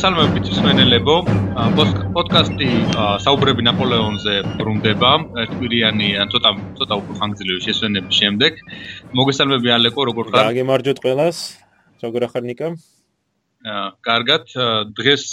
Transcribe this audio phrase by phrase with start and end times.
[0.00, 1.14] მოგესალმებით მსმენელებო.
[2.16, 2.68] პოდკასტი
[3.20, 5.10] საუბრები ნაპოლეონზე ბრუნდება.
[5.42, 6.50] ერთკვირიანი ან ცოტა
[6.80, 8.52] ცოტა უფრო ხანგრძლივი შესვენების შემდეგ.
[9.12, 10.48] მოგესალმები ალეკო, როგორ ხარ?
[10.48, 11.38] გაგემარჯვეთ ყველას.
[12.00, 12.68] როგორ ახარ ნიკა?
[13.68, 14.44] აა, კარგად.
[14.96, 15.24] დღეს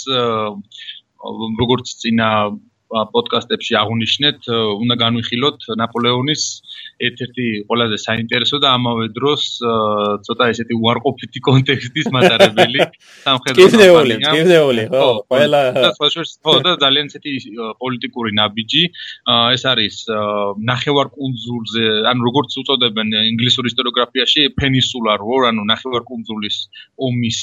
[1.64, 2.28] როგორც წინა
[2.92, 6.44] პოდკასტებში აღნიშნეთ, უნდა განვიხილოთ ნაპოლეონის
[6.98, 9.42] ერთ-ერთი ყველაზე საინტერესო და ამავე დროს
[10.26, 12.80] ცოტა ესეთი უარყოფითი კონტექსტის მატარებელი
[13.26, 15.60] სამხედრო კითხეული, კითხეული, ხო, ყველა
[16.42, 17.34] ხო, და ძალიან ესეთი
[17.82, 18.82] პოლიტიკური ნაბიჯი.
[19.54, 19.96] ეს არის
[20.70, 26.56] ნახევარკუნძულზე, ანუ როგორც უწოდებენ ინგლისურ ისტორიოგრაფიაში, peninsula war, ანუ ნახევარკუნძულის
[26.98, 27.38] ომის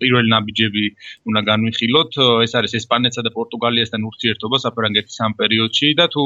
[0.00, 0.84] პირველი ნაბიჯები
[1.28, 2.12] უნდა განვიხილოთ.
[2.46, 6.24] ეს არის ესპანეთსა და პორტუგალიასთან ურთიერთობა საფრანგეთის ამ პერიოდში და თუ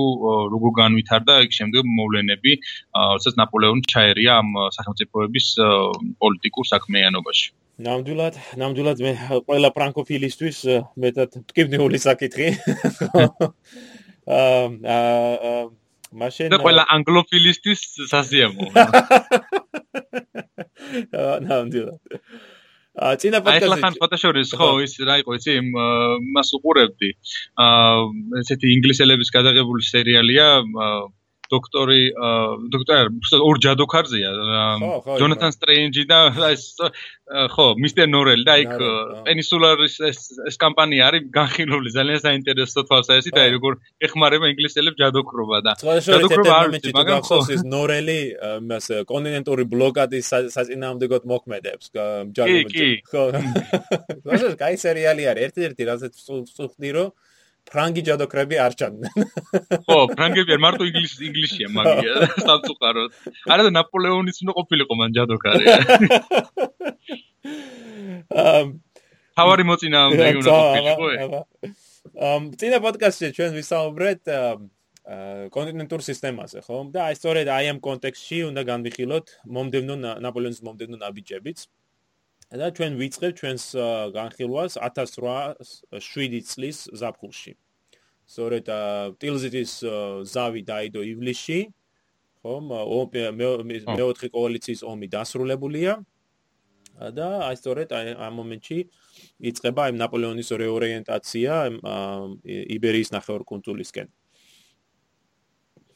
[0.55, 2.60] როგორ განვითარდა იქ შემდეგ მოვლენები
[2.95, 5.47] როდესაც ნაპოლეონი ჩაერია ამ სახელმწიფოების
[6.21, 7.47] პოლიტიკურ საქმიანობაში.
[7.81, 9.13] ნამდვილად, ნამდვილად მე
[9.49, 10.59] ყველა ფრანკოფილისტვის
[11.01, 12.49] მეტად ტკივნეული საკითხი.
[14.31, 15.61] აა აა
[16.21, 17.83] მაშინ და ყველა ანგლოფილისტვის
[21.17, 22.01] აა ნამდვილად.
[23.01, 25.55] აა წინა პოდკასტში აი ხან ფოტოშორის ხო ის რა იყო იცი
[26.37, 27.11] მას უყურებდი.
[27.65, 30.49] აა ესეთი ინგლისელების გადაღებული სერიალია
[31.51, 32.03] დოქტორი
[32.73, 33.11] დოქტორ
[33.43, 34.31] ორ ჯადოქარზია
[35.21, 36.65] ჯონათან სტრეინჯი და ეს
[37.55, 38.75] ხო მისტერ ნორელი და იქ
[39.27, 40.21] პენინსულარის ეს
[40.51, 46.91] ეს კამპანია არის განხილული ძალიან საინტერესო თვალსაზრისით და როგორ ეხმარება ინგლისელებს ჯადოქრობა და ჯადოქრობა არის
[46.95, 47.39] მაგრამ ხო.
[47.55, 48.21] ეს ნორელი
[48.71, 51.91] მას კონტინენტური ბლოკადის საწინააღმდეგოდ მოქმედებს
[52.39, 53.25] ჯადოქრობა ხო.
[54.39, 57.11] ეს კაი სერიალი არის ერთ-ერთი რასაც ვწუხდი რომ
[57.69, 59.15] ფრანგი ჯადოქრები არ ჩანდნენ.
[59.87, 62.15] ხო, ფრანგები არ მარტო ინგლის ინგლისია მაგია,
[62.47, 63.11] სამწუხაროდ.
[63.53, 65.65] არა და ნაპოლეონის უნდა ყოფილიყო მან ჯადოქარი.
[68.31, 68.67] ამ
[69.37, 70.51] თავარი მოცინა ამ უნდა
[70.89, 71.41] ყოფილიყო.
[72.31, 74.23] ამ წინა პოდკასტში ჩვენ ვისაუბრეთ
[75.51, 76.77] კონტინენტურ სისტემაზე, ხო?
[76.95, 81.59] და აი სწორედ აი ამ კონტექსტში უნდა განვიხილოთ მომდევნო ნაპოლეონის მომდევნო ნაბიჯებიც.
[82.51, 83.65] და ჩვენ ვიწყებ ჩვენს
[84.15, 87.53] განხილვას 1807 წლის ზაფხულში.
[88.27, 88.67] სწორედ
[89.23, 89.73] ტილზიტის
[90.27, 91.61] ზავი დაიდო ივლისში,
[92.43, 92.65] ხომ?
[93.99, 95.95] მეოთხე კოალიციის ომი დასრულებულია.
[97.01, 98.79] და აი სწორედ ამ მომენტში
[99.41, 101.53] იწყება აი ნაპოლეონის რეორიენტაცია
[102.77, 104.07] იბერიის ნახევარკუნძულისკენ.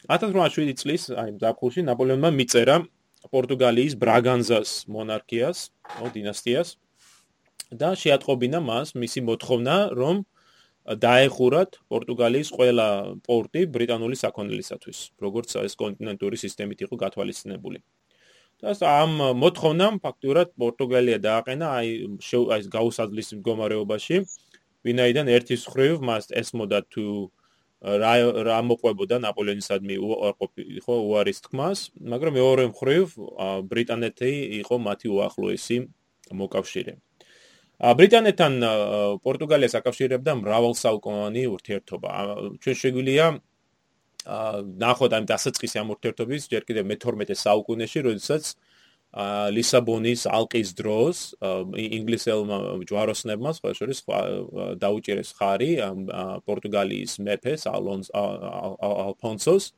[0.09, 2.76] 1807 წლის აი ზაფხულში ნაპოლეონმა მიწერა
[3.34, 5.59] პორტუგალიის ბრაგანზას მონარქიას,
[6.03, 6.69] ო დინასტიას
[7.75, 10.22] და შეატყობინა მას მისი მოთხოვნა, რომ
[10.84, 12.89] დაეხურათ პორტუგალიის ყველა
[13.27, 17.81] პორტი ბრიტანული საქონელისათვის, როგორც ეს კონტინენტური სისტემით იყო გათვალისწინებული.
[18.61, 19.11] და ამ
[19.43, 21.89] მოთხოვნამ ფაქტურად პორტუგალია დააყენა აი
[22.55, 24.16] აი გაუსადლის მდგომარეობაში,
[24.84, 27.06] ვინაიდან ერთის ხრივ მას ესმოდა თუ
[27.84, 28.12] რა
[28.49, 29.97] რა მოყვებოდა ნაპოლეონისადმი
[30.84, 33.05] ხო უარის თქმას, მაგრამ მეორე მხრივ
[33.69, 34.31] ბრიტანეთი
[34.65, 35.77] იყო მათი უახლოესი
[36.33, 36.93] მოკავშირე.
[37.75, 38.53] ბრიტანეთთან
[39.21, 42.11] პორტუგალიას აკავშირებდა მრავალსაუკუნოვანი ურთიერთობა.
[42.62, 43.27] ჩვენ შეგვიძლია
[44.81, 48.45] ნახოთ ამ დასაწყისი ამ ურთიერთობის ჯერ კიდევ მე-12 საუკუნეში, როდესაც
[49.55, 51.19] ლისაბონის ალყის დროს
[51.79, 52.57] ინგლისელმა
[52.89, 54.01] ჯვაროსნებმა სხვა შორის
[54.83, 55.71] დაუჭერეს ხარი
[56.49, 59.71] პორტუგალიის მეფეს ალფონსოს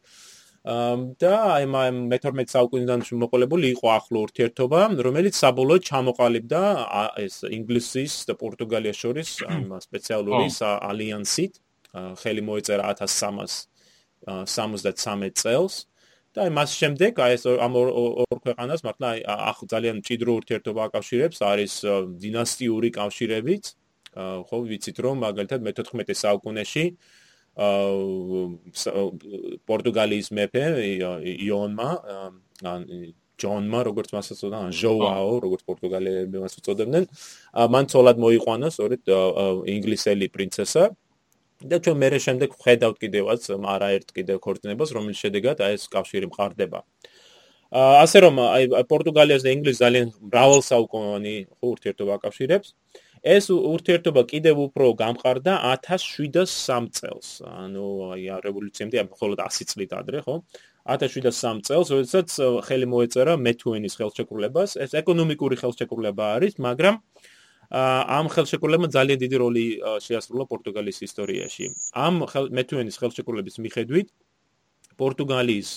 [0.66, 6.62] და აი მე-12 საუკუნიდან შემოყოლებული იყო ახლო ურთიერთობა, რომელიც საბოლოოდ ჩამოყალიბდა
[7.22, 9.46] ეს ინგლისის და პორტუგალიის შორის
[9.86, 10.50] სპეციალური
[10.90, 11.62] ალიანსით.
[11.96, 15.74] ხელი მოეწერა 1373 წელს.
[16.36, 17.88] და აი მას შემდეგ აი ეს ამ ორ
[18.44, 21.74] ქვეყანას მართლა აი ძალიან მჭიდრო ურთიერთობა აკავშირებს არის
[22.24, 23.64] დინასტიური კავშირებიც
[24.48, 26.84] ხო ვიცით რომ მაგალითად მე-14 საუკუნეში
[29.70, 30.64] პორტუგალიის მეფე
[31.48, 31.90] იონმა
[33.40, 37.04] ჯონმა როგორც მას ეწოდა ან ჟოაო როგორც პორტუგალიელები მას უწოდებდნენ
[37.72, 39.12] მან ცოლად მოიყვანა სწორედ
[39.76, 40.84] ინგლისელი პრინცესა
[41.64, 46.84] და ჩვენ მე შემდეგ ვხედავთ კიდევაც არაერთ კიდევ ქორწინებას რომელიც შედეგად აი ეს კავშირი მყარდება.
[47.72, 51.34] აა ასე რომ აი პორტუგალიას და ინგლისს ძალიან მრავალსაუკუნოვანი
[51.70, 52.68] ურთიერთობა აკავშირებს.
[53.26, 57.42] ეს ურთიერთობა კიდევ უფრო გამყარდა 1703 წელს.
[57.42, 60.34] ანუ აი რევოლუციამდე ამ მხოლოდ 100 წლით ადრე, ხო?
[60.86, 62.28] 1703 წელს, როდესაც
[62.68, 64.76] ხელი მოეწერა მეთუენის ხელშეკრულებას.
[64.78, 67.02] ეს ეკონომიკური ხელშეკრულება არის, მაგრამ
[67.70, 69.66] ამ ხელშეკრულებამ ძალიან დიდი როლი
[70.06, 71.66] შეასრულა პორტუგალიის ისტორიაში.
[71.94, 72.14] ამ
[72.58, 74.08] მეთუენის ხელშეკრულების მიხედვით
[75.00, 75.70] პორტუგალიის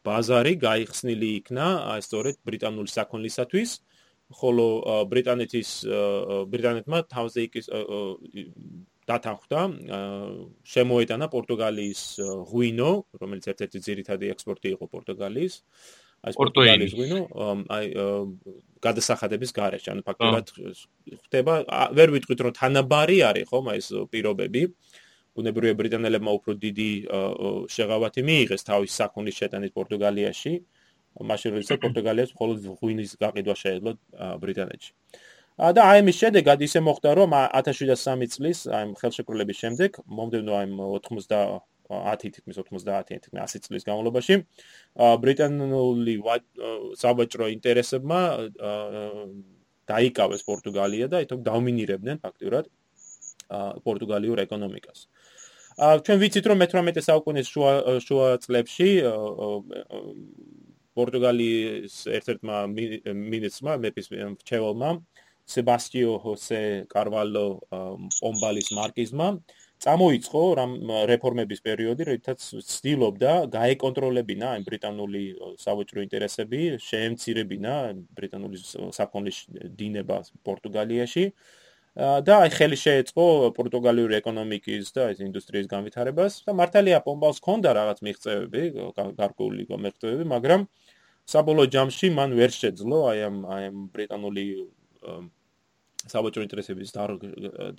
[0.00, 1.66] ბაზარი გაიხსნილი იქნა,
[2.00, 3.70] სწორედ ბრიტანული საქონლისათვის
[4.30, 4.66] ხოლო
[5.10, 5.70] ბრიტანეთის
[6.50, 7.54] ბრიტანეთმა თავზე იქ
[9.10, 9.60] დათანხმდა
[10.72, 12.02] შემოეტანა პორტუგალიის
[12.50, 12.90] ღვინო,
[13.20, 15.54] რომელიც ერთ-ერთი ძირითადი ექსპორტი იყო პორტუგალიის.
[16.20, 17.20] აი პორტუგალიის ღვინო,
[17.76, 17.86] აი
[18.84, 20.50] გადასახადების გარეშე, ანუ ფაქტობრივად
[21.28, 21.54] ხდება,
[21.96, 24.62] ვერ ვიტყვით რომ თანაბარი არის ხომ აი ეს პირობები.
[25.30, 26.90] ბუნებრივია ბრიტანელებმა უფრო დიდი
[27.70, 30.52] შეღავათი მიიღეს თავის საქონლის შეტანის პორტუგალიაში.
[31.30, 33.92] მაშინ როდესაც პორტუგალიას მხოლოდ ღვინის გაყიდვა შეეძლო
[34.42, 34.90] ბრიტანეთში.
[35.60, 40.66] და აი ამის შედეგად ისე მოხდა რომ 1703 წლის აი ხელშეკრულების შემდეგ მომდევნო აი
[41.90, 44.38] 90 თითქმის 90 თითქმის 100 წლის განმავლობაში
[45.24, 46.14] ბრიტანული
[47.02, 48.20] საბაჭრო ინტერესებმა
[49.90, 52.70] დაიკავეს პორტუგალია და ითქ დაუმინირებდნენ ფაქტურად
[53.86, 55.06] პორტუგალიურ ეკონომიკას.
[55.80, 57.72] ჩვენ ვიცით რომ მე-18 საუკუნის შუა
[58.04, 58.90] შუა წლებში
[60.98, 64.10] პორტუგალიის ერთ-ერთმა მინისტრმა მეპის
[64.50, 64.90] ჩეველმა
[65.50, 66.62] სებასტიო ჰოსე
[66.92, 67.46] კარვალო
[68.18, 69.28] პომბალის მარკიზმა
[69.80, 70.72] წამოიწყო რამ
[71.08, 75.22] რეფორმების პერიოდი, რითაც ცდილობდა გაეკონტროლებინა აი ბრიტანული
[75.62, 77.74] საბჭოური ინტერესები, შეემცირებინა
[78.18, 78.60] ბრიტანული
[78.98, 79.38] საქონლის
[79.80, 81.24] დინება პორტუგალიაში.
[81.98, 83.24] და აი ხელი შეეწყო
[83.56, 88.62] პორტუგალიური ეკონომიკის და ეს ინდუსტრიის განვითარებას და მართალია პომბალს ჰქონდა რაღაც მიღწევები,
[89.18, 90.60] გარკვეული მიღწევები, მაგრამ
[91.26, 94.44] საბოლოო ჯამში მან ვერ შეძლო აი ამ აი ამ ბრიტანული
[96.08, 96.94] საბჭოური ინტერესების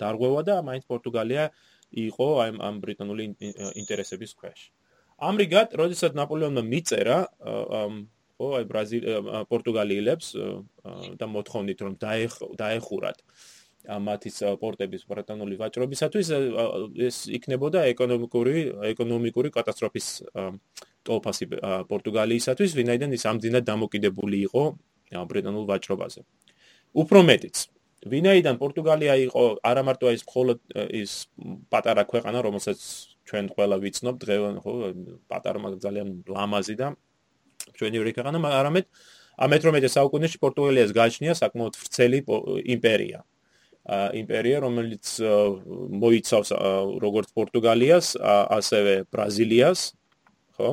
[0.02, 1.48] დარღვევა და მაინც პორტუგალია
[1.92, 3.24] იყო აი ამ ბრიტანული
[3.82, 4.60] ინტერესების ქვეშ.
[5.22, 7.18] ამრიგად, როდესაც ნაპოლეონმა მიწერა
[8.42, 9.02] ხო აი ბრაზილ
[9.50, 10.28] პორტუგალიელებს
[11.20, 11.94] და მოთხოვნით რომ
[12.58, 13.18] დაეხურათ
[13.82, 16.28] ამათის პორტების ბრიტანული ვაჭრობისათვის
[17.06, 18.54] ეს იქნებოდა ეკონომიკური
[18.94, 20.06] ეკონომიკური კატასტროფის
[21.02, 21.48] ტოლფასი
[21.90, 24.62] პორტუგალიისათვის, ვინაიდან ის ამდენად დამოკიდებული იყო
[25.30, 26.20] ბრიტანულ ვაჭრობაზე.
[26.94, 27.56] უფრო მეტიც.
[28.02, 30.58] ვინაიდან პორტუგალია იყო არა მარტო ის მხოლოდ
[30.98, 31.12] ის
[31.70, 32.78] პატარა ქვეყანა, რომელსაც
[33.28, 34.72] ჩვენ ყველა ვიცნობ დღევანდელ ხო
[35.30, 36.88] პატარა ძალიან ლამაზი და
[37.78, 38.86] ჩვენი ორი ქვეყანა, არამედ
[39.38, 42.18] ამეთრომეტე საუკუნეში პორტუგალიას გააჩნია საკმაოდ ვრცელი
[42.74, 43.18] იმპერია.
[44.18, 45.06] იმპერია რომელიც
[46.02, 46.50] მოიცავს
[47.02, 48.06] როგორც პორტუგალიას,
[48.58, 49.80] ასევე ბრაზილიას,
[50.58, 50.70] ხო?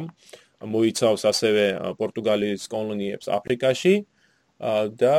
[0.59, 1.65] მოიცავს ასევე
[1.97, 3.95] პორტუგალიის კოლონიებს აფრიკაში.
[4.99, 5.15] და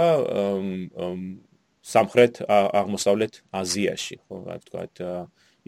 [1.81, 5.03] სამხრეთ აღმოსავლეთ აზიაში, ხო, რა ვთქვათ,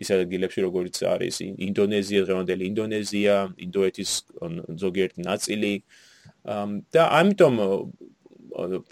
[0.03, 3.35] ის ადგილებში როგორც არის ინდონეზია, დღევანდელი ინდონეზია,
[3.67, 4.11] ინდოეთის
[4.83, 5.73] ზოგიერთი ნაწილი.
[6.93, 7.55] და ამიტომ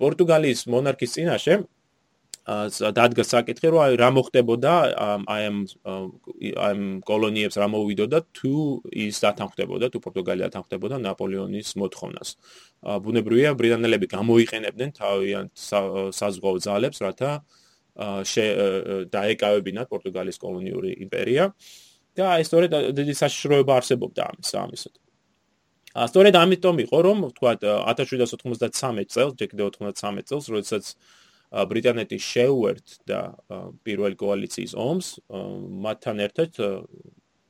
[0.00, 1.54] პორტუგალიის მონარქის წინაშე
[2.48, 4.72] დადგა საკითხი რომ აი რა მოხდებოდა
[5.28, 8.52] აი ამ აი ამ კოლონიებს რა მოვიდოდა თუ
[8.90, 12.28] ის დათანხმდებოდა თუ პორტუგალია დათანხმდებოდა ნაპოლეონის მოთხოვნას.
[13.04, 15.52] ბუნებრივია ბრიტანელები გამოიყენებდნენ თავიანთ
[16.16, 17.30] საზღვაო ძალებს რათა
[19.12, 21.52] დაეკავებინათ პორტუგალიის კოლონიური იმპერია.
[22.16, 24.94] და აი სწორედ დიდი საშიშროება არსებობდა ამის ამისად.
[25.94, 27.52] ა სწორედ ამიტომ იყო რომ თქვა
[27.86, 30.84] 1793 წელს ჯეკ 93 წელს როდესაც
[31.50, 33.20] ბრიტანეთის შეუერთ და
[33.82, 35.06] პირველი კოალიციის ომს
[35.86, 36.60] მათთან ერთად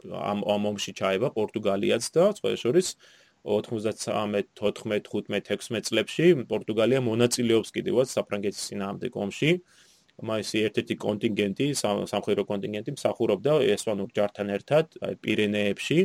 [0.08, 2.94] ამ ომში ჩაება პორტუგალიაც და სხვა შორის
[3.44, 9.52] 93, 14, 15, 16 წლებში პორტუგალია მონაწილეობს კიდევაც საფრანგეთის ძინაამდე ომში.
[10.20, 14.86] მაისი ერთ-ერთი კონტინგენტი, სამხედრო კონტინგენტი მსახურობდა ესპანურ ჯართან ერთად
[15.24, 16.00] პირენეებში.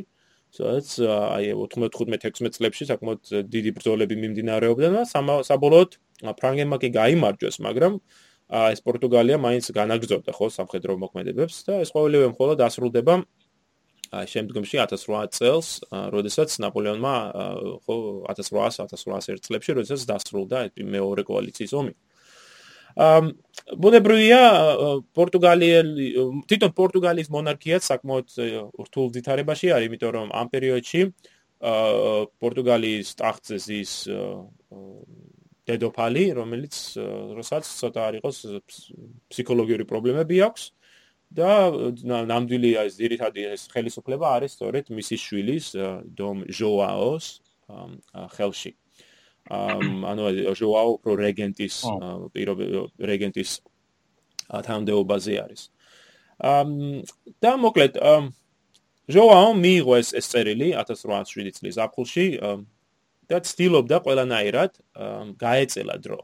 [0.56, 0.88] სადაც
[1.36, 3.22] აი 95-16 წლებში საკმაოდ
[3.52, 5.02] დიდი ბრძოლები მიმდინარეობდა და
[5.44, 7.93] საბოლოოდ ფრანგებმა კი გამოიმარჯვეს, მაგრამ
[8.45, 13.15] ეს პორტუგალია მაინც განაგრძობდა ხო სამხედრო მოქმედებებს და ეს ყოველივე მხოლოდ დასრულდება
[14.15, 17.15] შემდგომში 1800 წელს, როდესაც ნაპოლეონმა
[17.84, 17.95] ხო
[18.31, 21.93] 1800-1801 წლებში, როდესაც დასრულდა მეორე კოალიციის ომი.
[22.95, 23.36] ამ
[23.75, 24.41] ბუნებრივია
[25.12, 26.05] პორტუგალიელი
[26.48, 28.27] თვითონ პორტუგალიის მონარქია საკმაოდ
[28.88, 31.01] რთულ ვითარებაში არის, იმიტომ რომ ამ პერიოდში
[32.39, 33.93] პორტუგალიის ტახტზე ზის
[35.65, 36.75] დედოფალი, რომელიც
[37.38, 38.38] როსაც ცოტა არ იყოს
[39.29, 40.63] ფსიქოლოგიური პრობლემები აქვს
[41.36, 41.51] და
[42.05, 45.65] ნამდვილი ეს ძირითადი ეს ხელისუფლება არის სწორედ მისი შვილის
[46.13, 47.25] დომ ჟოაოს
[48.38, 48.72] ხელში.
[49.50, 51.75] ანუ ჟოაო პრო რეგენტის
[53.01, 53.51] რეგენტის
[54.50, 55.62] თანამდებობაზე არის.
[57.41, 57.93] და მოკლედ
[59.05, 62.25] ჟოაო მიიღო ეს წერილი 1807 წლის აპრილში
[63.29, 64.72] და ცდილობდა ყველანაირად
[65.41, 66.20] გაეწელა დრო.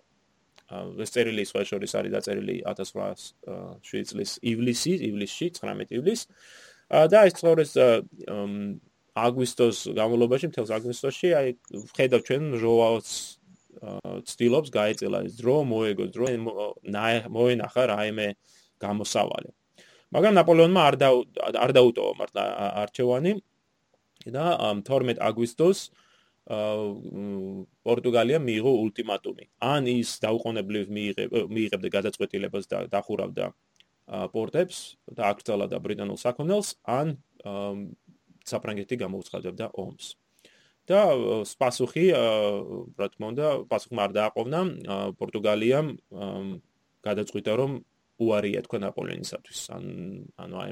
[1.03, 6.27] ეს წერილი სხვა შორის არის დაწერილი 1807 წლის ივლისი, ივლისში, 19 ივლისს.
[7.12, 7.70] და ეს სწორედ
[9.15, 11.48] აგვისტოს განმავლობაში, მთელს აგვისტოში, აი
[11.96, 13.10] ხედავ ჩვენ ჟოაოს
[14.27, 16.27] ცდილობს გაეწელა ეს დრო, მოეგო დრო,
[17.36, 18.27] მოენახა რაიმე
[18.79, 19.50] გამოსავალი.
[20.12, 20.96] მაგრამ ნაპოლეონმა არ
[21.55, 22.43] არ დაუტოვა მართლა
[22.84, 23.34] არჩევანი
[24.27, 24.46] და
[24.84, 25.79] 12 აგვისტოს
[27.86, 29.46] პორტუგალია მიიღო ულტიმატუმი.
[29.63, 30.86] ან ის დაუყოვნებლივ
[31.55, 33.46] მიიღებდა გადაწყვეტილებას და დახურავდა
[34.36, 34.77] პორტებს
[35.08, 37.08] და აკრძალა და ბრიტანულ საქონელს, ან
[38.43, 40.05] საფრანგეთი გამოუცხადებდა ომს.
[40.89, 41.01] და
[41.62, 42.05] პასუხი,
[43.00, 44.60] რა თქმა უნდა, პასუხმა არ დააყოვნა
[45.20, 45.88] პორტუგალიამ
[47.05, 47.72] გადაწყვიტა რომ
[48.22, 49.60] უარია თქვა ნაპოლეონისათვის.
[49.77, 49.84] ან
[50.36, 50.72] ანუ აი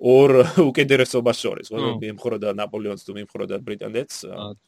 [0.00, 0.32] ორ
[0.70, 4.16] უკიდურესობას შორის, ხო, მიმხროდა ნაპოლეონს თუ მიმხროდა ბრიტანეთს,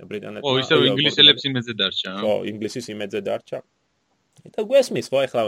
[0.04, 0.44] ბრიტანეთს.
[0.44, 2.12] ო, ისე ინგლისელებს იმედზე დარჩა.
[2.20, 3.58] ხო, ინგლისის იმედზე დარჩა.
[4.52, 5.42] და გვესმის, ხო, ახლა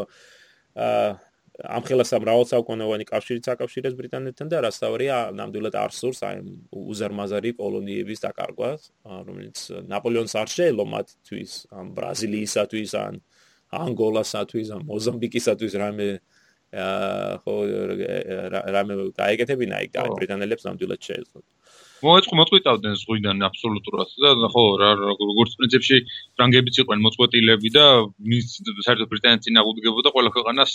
[0.75, 1.13] აა
[1.55, 6.43] ამ ხელას ამრავალ საუკუნოვანი კავშირიც აკავშირებს ბრიტანეთთან და რასავრია, ნამდვილად არ სურს აი
[6.75, 8.71] უზარმაზარი კოლონიების დაკარგვა,
[9.07, 13.23] რომელიც ნაპოლეონს არ შეელო მათთვის, ამ ბრაზილიისათვის, ან
[13.71, 16.34] ანგოლასათვის, ან მოზამბიკისათვის რამე აა
[16.75, 17.55] ხო
[18.77, 21.41] რამე გაიგეთებინა იქ და ბრიტანელებს ნამდვილად შეეძლო.
[22.05, 24.09] მოეწყო მოწყვეტავდნენ ზღვიდან აბსოლუტურად
[24.43, 25.97] და ხო როგორც პრინციპში
[26.37, 27.87] ფრანგებიც იყვნენ მოწყვეტილები და
[28.31, 28.47] მის
[28.87, 30.73] საერთოდ ბრიტანეთს წინააღმდეგებოდა ყველა ქვეყანას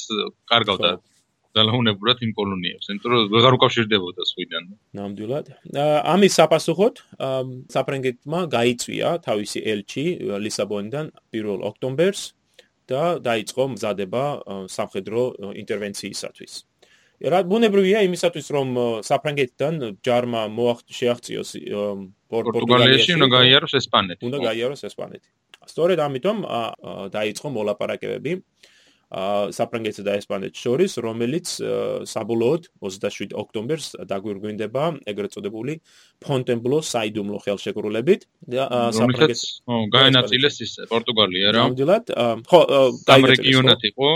[0.49, 0.91] კარგავდა
[1.57, 4.63] ძალაუნებურად იმ კოლონიებს, იმიტომ რომ ვეღარ უკავშირდებოდა ზღვიდან.
[4.97, 5.45] ნამდვილად.
[6.13, 6.95] ამის საპასუხოდ
[7.73, 10.05] საფრანგეთმა გაიწვია თავისი ელჩი
[10.45, 12.21] ლისაბონიდან 1 ოქტომბერს
[12.89, 14.23] და დაიწყო მზადება
[14.75, 15.21] სამხედრო
[15.61, 16.53] ინტერვენციისათვის.
[17.19, 18.67] რა ბუნებრივია იმისათვის რომ
[19.03, 19.73] საფრანგეთიდან
[20.07, 20.41] ჯარმა
[20.99, 21.49] შეაღწიოს
[22.31, 24.21] პორტუგალიაში უნდა გაიაროს ესპანეთი.
[24.29, 25.29] უნდა გაიაროს ესპანეთი.
[25.69, 26.37] სწორედ ამიტომ
[27.13, 28.31] დაიწყო მოლაპარაკებები
[29.09, 31.53] საფრანგეთსა და ესპანეთს შორის, რომელიც
[32.05, 35.79] საბოლოოდ 27 ოქტომბერს დაგვირგვინდება ეგრეთ წოდებული
[36.21, 39.43] ფონტენბლოს საიდუმლო ხელშეკრულებით და საფრანგეთს
[39.97, 41.65] გაენაწილეს ის პორტუგალია რა.
[41.65, 42.13] ნამდვილად,
[42.45, 42.61] ხო,
[43.09, 44.09] დაი რეგიონად იყო,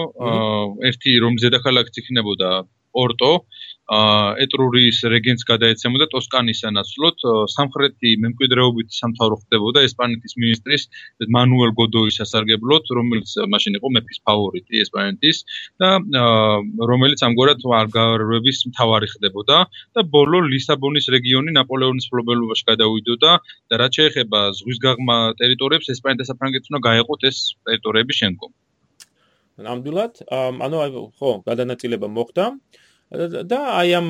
[0.93, 2.49] ერთი რომ ზედაქალაქიც იქნებოდა
[2.93, 3.33] პორტო
[3.91, 10.83] ეტრურის რეგენტს გადაეცემოდა ტოსკანის სანაცვლოდ სამხრეთი მემკვიდრეობით სამთავრო ხდებოდა ესპანეთის მინისტრის
[11.35, 15.43] მანუელ გოდოის სასარგებლოდ რომელიც მაშინ იყო მეფის ფავორიტი ესპანეთის
[15.83, 15.89] და
[16.93, 23.31] რომელიც ამგვარად არგარების მთავარი ხდებოდა და ბოლო ლისაბონის რეგიონი ნაპოლეონის ფლობელობაში გადავიდოდა
[23.67, 27.37] და რაც შეეხება ზღვისგაღმა ტერიტორიებს ესპანეთის საფრანგეთს უნდა გაეყოთ ეს
[27.67, 28.51] ტერიტორიები შემდგომ.
[29.63, 30.77] ნამდვილად ანუ
[31.19, 32.45] ხო გადანაწილება მოხდა
[33.13, 34.07] და აი ამ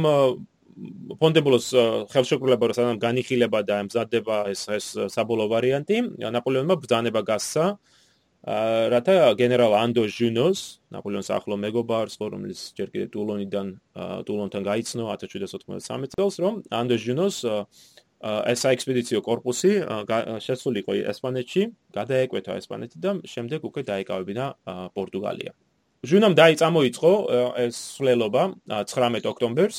[1.19, 1.67] ფონდებულოს
[2.11, 7.65] ხელშეკრულება რომ სანამ განიხილება და მზადდება ეს ეს საბოლოო ვარიანტი, ნაპოლეონმა ბრძანება გასცა
[8.43, 10.59] რათა გენერალ ანდო ჟუნოს,
[10.91, 13.67] ნაპოლეონის ახლო მეგობარს, რომელიც ჯერ კიდევ ტულონიდან
[14.27, 17.37] ტულონთან გაიცნო 1793 წელს, რომ ანდო ჟუნოს
[18.23, 19.71] ეს საექსპედიციო корпуსი
[20.43, 21.63] შესულიყო ესპანეთში,
[21.95, 24.45] გადაეკვეთა ესპანეთი და შემდეგ უკვე დაეკავებინა
[24.95, 25.51] პორტუგალია.
[26.03, 27.11] ჟუნამ დაიწამოიწყო
[27.63, 29.77] ეს სვლელობა 19 ოქტომბერს.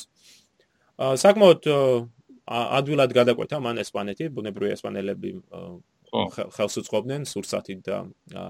[1.21, 1.63] საკმაოდ
[2.49, 5.31] ადვილად გადაკვეთა მან ესპანეთი, ბუნებრივი ესპანელები
[6.57, 7.97] ხელს უწყობდნენ სურსათით და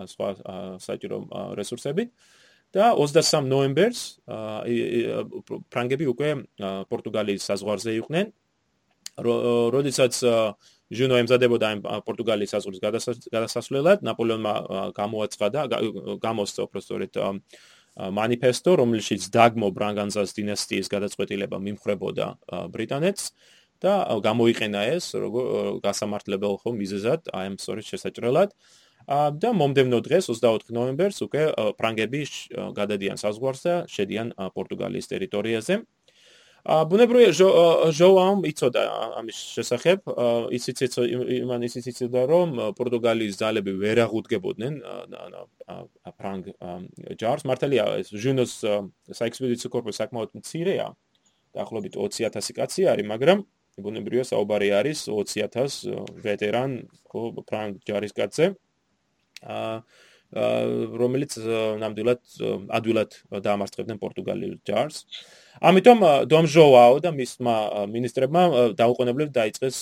[0.07, 0.29] სხვა
[0.87, 1.19] საჭირო
[1.59, 2.11] რესურსებით.
[2.75, 4.01] და 23 ნოემბერს
[5.71, 6.31] ფრანგები უკვე
[6.91, 8.33] პორტუგალიის საზღვარზე იყვნენ
[9.23, 10.15] როდესაც
[10.90, 12.82] ჟუნო ემზადებოდა იმ პორტუგალიის საზღვრის
[13.34, 14.54] გადასასვლელად, ნაპოლეონმა
[14.98, 15.60] გამოაცხადა,
[16.24, 17.22] გამოსცა უბრალოდ
[18.00, 22.28] манифесто, რომელშიც დაგმო ბრანგანზას დინასტიის გადაწყვეტილება მიმხრებოდა
[22.72, 23.24] ბრიტანეთს
[23.84, 28.50] და გამოიყენა ეს როგორ გასამართლებელ ხო მიზეზად აი ამ სწორედ შესაჭრელად
[29.10, 31.44] და მომდევნო დღეს 24 ნოემბერს უკვე
[31.80, 32.22] ფრანგები
[32.76, 35.76] გადადიან საზღვარს და შედიან პორტუგალიის ტერიტორიაზე.
[36.65, 37.33] ბუნებრივია
[37.93, 38.83] ჟოაუმ იცოდა
[39.21, 40.07] ამის შესახებ,
[40.57, 44.79] ისიც იმან ისიც იცოდა რომ პორტუგალიის ძალები ვერ აღუდგებოდნენ
[46.17, 46.49] ფრანგ
[47.21, 47.45] ჯარს.
[47.45, 48.55] მართალია ეს ჟუნოს
[49.13, 50.89] საექსპედიციო კორპუსი საკმაოდ მცირეა.
[51.53, 53.45] დაახლოებით 20000 კაცი არის, მაგრამ
[53.85, 55.85] ბუნებრივია საუბარი არის 20000
[56.25, 56.89] ვეტერან
[57.45, 58.57] ფრანგ ჯარისკაცზე.
[59.45, 59.77] აა
[60.97, 61.33] რომელიც
[61.85, 62.23] ნამდვილად
[62.73, 63.11] ადვილად
[63.45, 65.05] დაამარცხებდნენ პორტუგალიელ ჯარს.
[65.05, 67.57] აა ამიტომ დომ ჟოაო და მისმა
[67.87, 68.43] მინისტრებმა
[68.75, 69.77] დაუყოვნებლივ დაიწყეს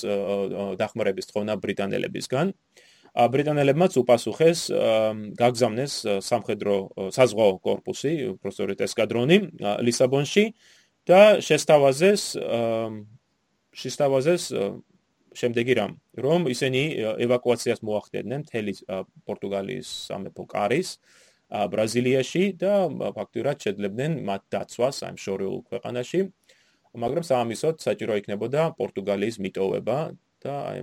[0.76, 2.52] დახმარების თხოვნა ბრიტანელებისგან.
[3.12, 4.60] ბრიტანელებმაც უპასუხეს
[5.36, 5.92] გაგზავნეს
[6.24, 6.76] სამხედრო
[7.12, 10.44] საზღვაო корпуსი, პროსტორიტ ესკადრონი ლისაბონში
[11.08, 12.22] და შესთავაზეს
[13.72, 14.44] შესთავაზეს
[15.32, 16.80] შემდეგი რამ, რომ ისინი
[17.24, 18.72] ევაკუაციას მოახდენენ მთელი
[19.24, 21.00] პორტუგალიის სამეფო კარის
[21.52, 22.74] ბრაზილიაში და
[23.16, 26.20] ფაქტურად შეძლებდნენ მათ დაცვას ამ შორეულ ქვეყანაში.
[26.92, 29.98] მაგრამ სამისოთ საჭირო იქნებოდა პორტუგალიის მიტოვება
[30.44, 30.80] და აი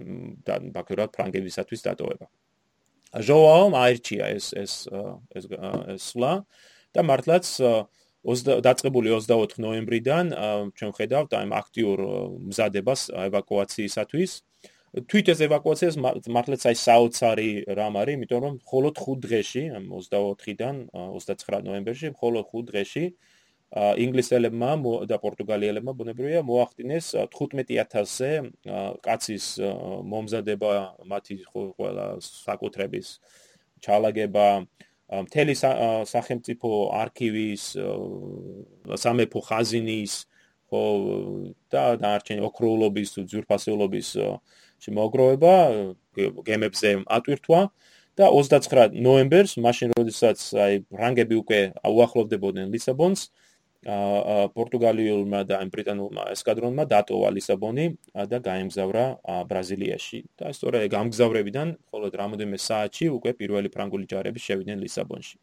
[0.74, 2.26] ფაქტურად ფრანგებისათვის დატოვება.
[3.10, 4.74] ჟოაომ აირჩია ეს ეს
[5.34, 6.34] ეს ეს სლა
[6.94, 7.46] და მართლაც
[8.68, 10.26] დაწყებული 24 ნოემბრიდან
[10.78, 12.00] ჩვენ ხედავთ აი აქტიურ
[12.50, 14.32] მზადებას ევაკუაციისათვის
[14.90, 21.68] თვით ეს ევაკუაციას მართლაც აი საოცარი რამ არის იმიტომ რომ მხოლოდ 5 დღეში 24-დან 29
[21.70, 23.04] ნოემბერში მხოლოდ 5 დღეში
[24.02, 24.72] ინგლისელებმა
[25.06, 28.32] და პორტუგალიელებმა ბუნებრივია მოახდინეს 15000-ზე
[29.06, 29.46] კაცის
[30.10, 30.72] მომზადება
[31.06, 33.08] მათი ყველა საკუთრების
[33.86, 34.48] ჩალაგება
[35.30, 35.54] მთელი
[36.10, 36.70] სახელმწიფო
[37.04, 37.64] არქივის
[39.06, 40.14] სამეფო ხაზინის
[40.70, 40.82] ხო
[41.74, 44.10] და დარჩენი ოქროულობის თუ ძვირფასეულობის
[44.86, 45.54] შემოგროვება
[46.50, 47.62] გემებზე ატვირთვა
[48.20, 53.30] და 29 ნოემბერს მაშინ როდესაც აი ფრანგები უკვე უახლოვდებოდნენ ლისაბონს
[53.80, 57.86] პორტუგალიულმა და ბრიტანულმა ესკადრონმა დატოვა ლისაბონი
[58.28, 59.06] და გაემგზავრა
[59.48, 65.36] ბრაზილიაში და სწორედ გამგზავრებიდან მხოლოდ რამოდენიმე საათში უკვე პირველი ფრანგული ჯარები შევიდნენ ლისაბონში.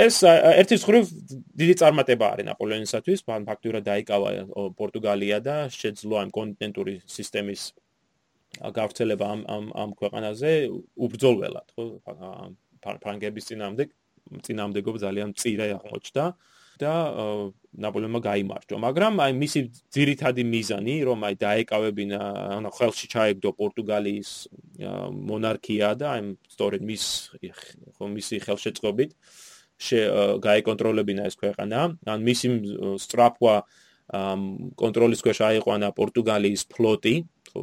[0.00, 1.04] ეს ერთი მხრივ
[1.60, 4.28] დიდი წარმატება არის ნაპოლეონისათვის, მან ფაქტურად დაიკავა
[4.74, 7.62] პორტუგალია და შეძლო ამ კონტინენტური სისტემის
[8.58, 10.52] გავრცელება ამ ამ ამ ქვეყანაზე
[11.06, 11.84] უბრძოლველად, ხო?
[12.80, 13.84] ფრანგების წინამდე
[14.46, 16.24] წინამდეგობ ძალიან წირე აღმოჩნდა.
[16.80, 16.92] და
[17.76, 19.60] ნაპოლეონმა გამოიმარჯვა, მაგრამ აი მისი
[19.94, 22.20] ძირითადი მიზანი, რომ აი დაეკავებინა,
[22.56, 24.30] ანუ ხელში ჩაეგდო პორტუგალიის
[25.28, 26.22] მონარქია და აი
[26.56, 27.04] სწორედ მის
[28.00, 29.10] ხო მისი ხელშეწყობით
[30.46, 31.80] გაეკონტროლებინა ეს ქვეყანა,
[32.12, 32.48] ან მისი
[33.04, 33.54] სტრაფვა
[34.80, 37.14] კონტროლის ქვეშ აიყვანა პორტუგალიის ფლოტი,
[37.50, 37.62] ხო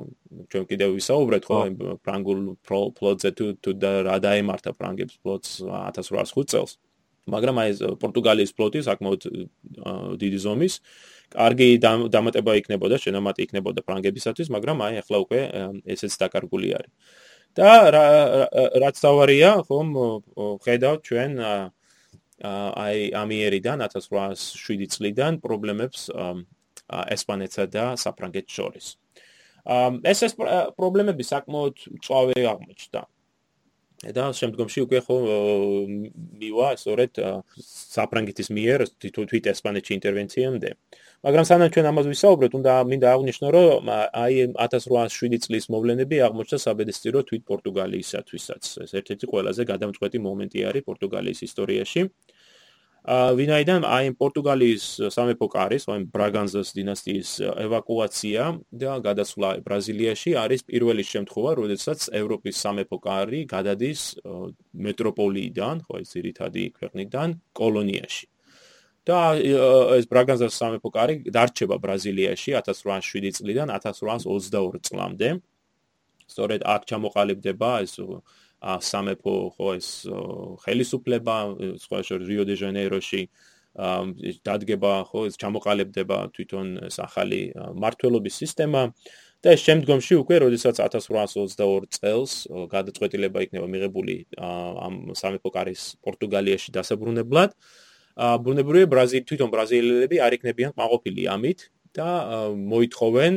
[0.52, 1.60] ჩვენ კიდევ ვისაუბრეთ ხო
[2.06, 2.40] ფრანგულ
[2.98, 3.70] ფლოტზე თუ თუ
[4.08, 6.78] რა დაემართა ფრანგებს ფლოტს 1805 წელს.
[7.28, 7.70] მაგრამ აი
[8.02, 9.22] პორტუგალიის ფლოტი საკმაოდ
[10.22, 10.74] დიდი ზომის
[11.36, 15.40] კარგი დამატება იქნებოდა, შენამატი იქნებოდა ფრანგებისათვის, მაგრამ აი ახლა უკვე
[15.92, 16.94] ესეც დაკარგული არის.
[17.58, 17.70] და
[18.78, 19.90] რაც თავარია, ხომ
[20.62, 21.32] ხედავთ ჩვენ
[22.86, 26.12] აი ამიერიდან 1807 წლიდან პრობლემებს
[27.16, 28.86] ესპანეთსა და საფრანგეთს შორის.
[29.68, 30.34] ეს ეს
[30.80, 33.02] პრობლემები საკმაოდ წვავე აღმოჩნდა.
[33.98, 35.16] და შემდგომში უკვე ხო
[36.38, 37.18] მივა სწორედ
[37.66, 40.70] საფრანგეთის მიერ თვით ესპანეთში ინტერვენციამდე.
[41.26, 47.20] მაგრამ სანამ ჩვენ ამაზე ვისაუბრეთ, უნდა მინდა აღვნიშნო, რომ აი 1807 წლის მოვლენები აღმოჩნდა საბედისწერო
[47.26, 48.64] თვით პორტუგალიისათვისაც.
[48.86, 52.02] ეს ერთ-ერთი ყველაზე გადამწყვეტი მომენტი არის პორტუგალიის ისტორიაში.
[53.08, 57.30] ვინაიდან აი პორტუგალიის სამეფო კარის, აი ბრაგანზას დინასტიის
[57.64, 58.48] ევაკუაცია
[58.84, 64.02] და გადასვლა ბრაზილიაში არის პირველი შემთხვევა, როდესაც ევროპის სამეფო კარი გადადის
[64.76, 68.28] მეტროპოლიიდან, ხო ეს ძირითადი ქვეყნიდან კოლონიაში.
[69.08, 69.40] და
[69.96, 75.30] ეს ბრაგანზას სამეფო კარი დარჩება ბრაზილიაში 1807 წლიდან 1822 წლამდე.
[76.28, 77.96] სწორედ აქ ჩამოყალიბდება ეს
[78.62, 79.90] სამეფო ხო ეს
[80.66, 81.36] ხელისუფლება
[81.84, 83.22] სხვა შორის რიო დე ჟანეიროში
[84.42, 88.82] დადგება ხო ეს ჩამოყალიბდება თვითონ ეს ახალი მართლობის სისტემა
[89.46, 92.32] და შემდგომში უკვე როდესაც 1822 წელს
[92.74, 97.54] გადაწყვეტილება იქნება მიღებული ამ სამეფო კარის პორტუგალიაში დასაბრუნებლად
[98.18, 101.60] ბუნებრივია ბრაზილი თვითონ ბრაზილიელები არ იქნებიან მაყოფილი ამით
[101.94, 102.10] და
[102.58, 103.34] მოითხოვენ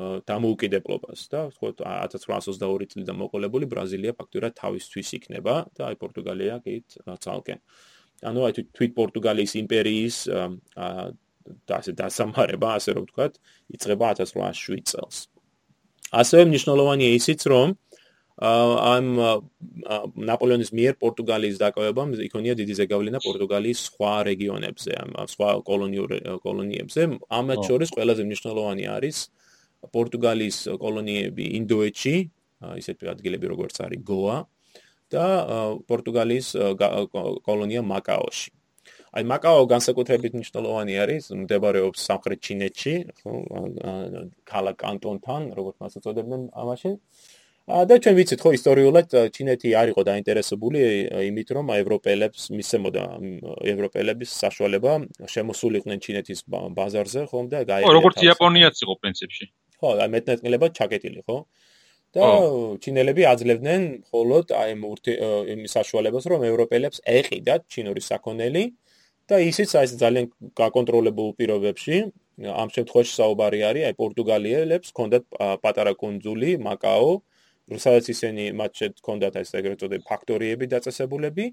[0.00, 6.74] დამოუკიდებლობას და ხო 1822 წლიდან მოყოლებული ბრაზილია ფაქტურად თავისთვის იქნება და აი პორტუგალია კი
[7.20, 7.60] ცალკე.
[8.24, 10.16] ანუ აი თვით პორტუგალიის იმპერიის
[11.68, 13.32] და ასე დასამარება, ასე რომ ვთქვათ,
[13.76, 15.16] იწყება 1807 წელს.
[16.12, 17.68] ასევე მნიშვნელოვანია ისიც, რომ
[18.42, 19.06] ამ
[20.28, 27.02] ნაპოლეონის მიერ პორტუგალიის დაკავებამ იქონია დიდი ზეგავლენა პორტუგალიის სხვა რეგიონებზე, ამ სხვა კოლონიურ კოლონიებზე.
[27.28, 29.16] ამათ შორის ყველაზე მნიშვნელოვანი არის
[29.90, 32.14] პორტუგალიის კოლონიები ინდოეთში,
[32.82, 34.38] ისეთი ადგილები როგორც არის გოა
[35.12, 35.26] და
[35.90, 36.48] პორტუგალიის
[37.46, 38.50] კოლონია მაკაოში.
[39.12, 42.94] აი მაკაო განსაკუთრებით მნიშვნელოვანი არის, მდებარეობს სამხრეთ ჩინეთში,
[44.48, 46.92] კალა კანტონთან, როგორც მას უწოდებენ ამაში.
[47.62, 50.78] და ჩვენ ვიცით ხო ისტორიულად ჩინეთი არ იყო დაინტერესებული
[51.30, 53.02] იმით რომ ევროპელებს მისემოდა
[53.70, 54.92] ევროპელების საშუალება
[55.30, 59.44] შემოსულიყვნენ ჩინეთის ბაზარზე ხომ და გაიგე როგორც იაპონიაც იყო პრინციპში
[59.82, 61.38] ხო, აი მეტნეტყილება ჩაკეტილი, ხო?
[62.12, 62.28] და
[62.84, 64.72] ჩინელები აძლევდნენ მხოლოდ აი
[65.54, 68.64] იმის საშუალებას, რომ ევროპელებს ეყიდათ ჩინური საქონელი
[69.32, 70.26] და ისიც აი ძალიან
[70.60, 71.96] გაკონტროლებულ პირობებში
[72.62, 75.24] ამ შემთხვევაში საუბარი არის აი პორტუგალიელებს ჰქონდათ
[75.64, 77.12] პატარა კონძული მაკაო,
[77.84, 81.46] სადაც ისინი მათ შეთ ჰქონდათ აი ეგრეთ წოდებული ფაქტორიები დაწესებულები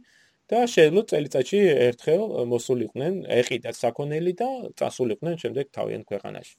[0.50, 4.50] და შეიძლება წელიწადში ერთხელ მოსულიყვნენ, ეყიდათ საქონელი და
[4.82, 6.56] წასულიყვნენ შემდეგ თავიანთ ქვეყანაში.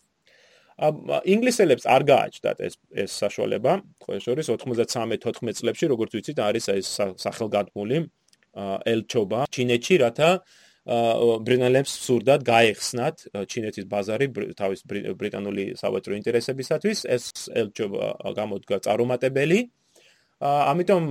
[0.80, 6.88] ინგლისელებს არ გააჩნდათ ეს ეს საშუალება, ხო შორის 93-14 წლებში, როგორც ვიცით, არის ეს
[7.20, 7.98] სახელგანთმული
[8.92, 10.30] ელჩობა ჩინეთში, რათა
[11.46, 13.16] ბრიტანელებს სურდათ გაეხსნათ
[13.52, 14.80] ჩინეთის ბაზარი თავის
[15.20, 17.24] ბრიტანული სავაჭრო ინტერესებისათვის, ეს
[17.60, 19.60] ელჩობა გამოდგა წარუმატებელი.
[20.40, 21.04] ამიტომ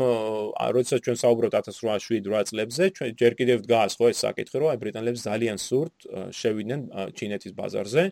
[0.73, 5.21] როდესაც ჩვენ საუბრობთ 1807-8 წლებზე, ჩვენ ჯერ კიდევ დგას ხო ეს საკითხი, რომ აი ბრიტანელებს
[5.29, 5.95] ძალიან სურთ
[6.34, 6.82] შევიდნენ
[7.13, 8.03] ჩინეთის ბაზარზე.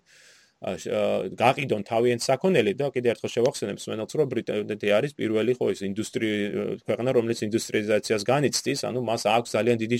[0.57, 6.81] გაყიდონ თავიანთ საქონელი და კიდე ერთხელ შევახსენებ სვენელს რომ ბრიტანეთი არის პირველი ხო ეს ინდუსტრია
[6.81, 9.97] ქვეყანა რომელიც ინდუსტრიალიზაციას განიცდის ანუ მას აქვს ძალიან დიდი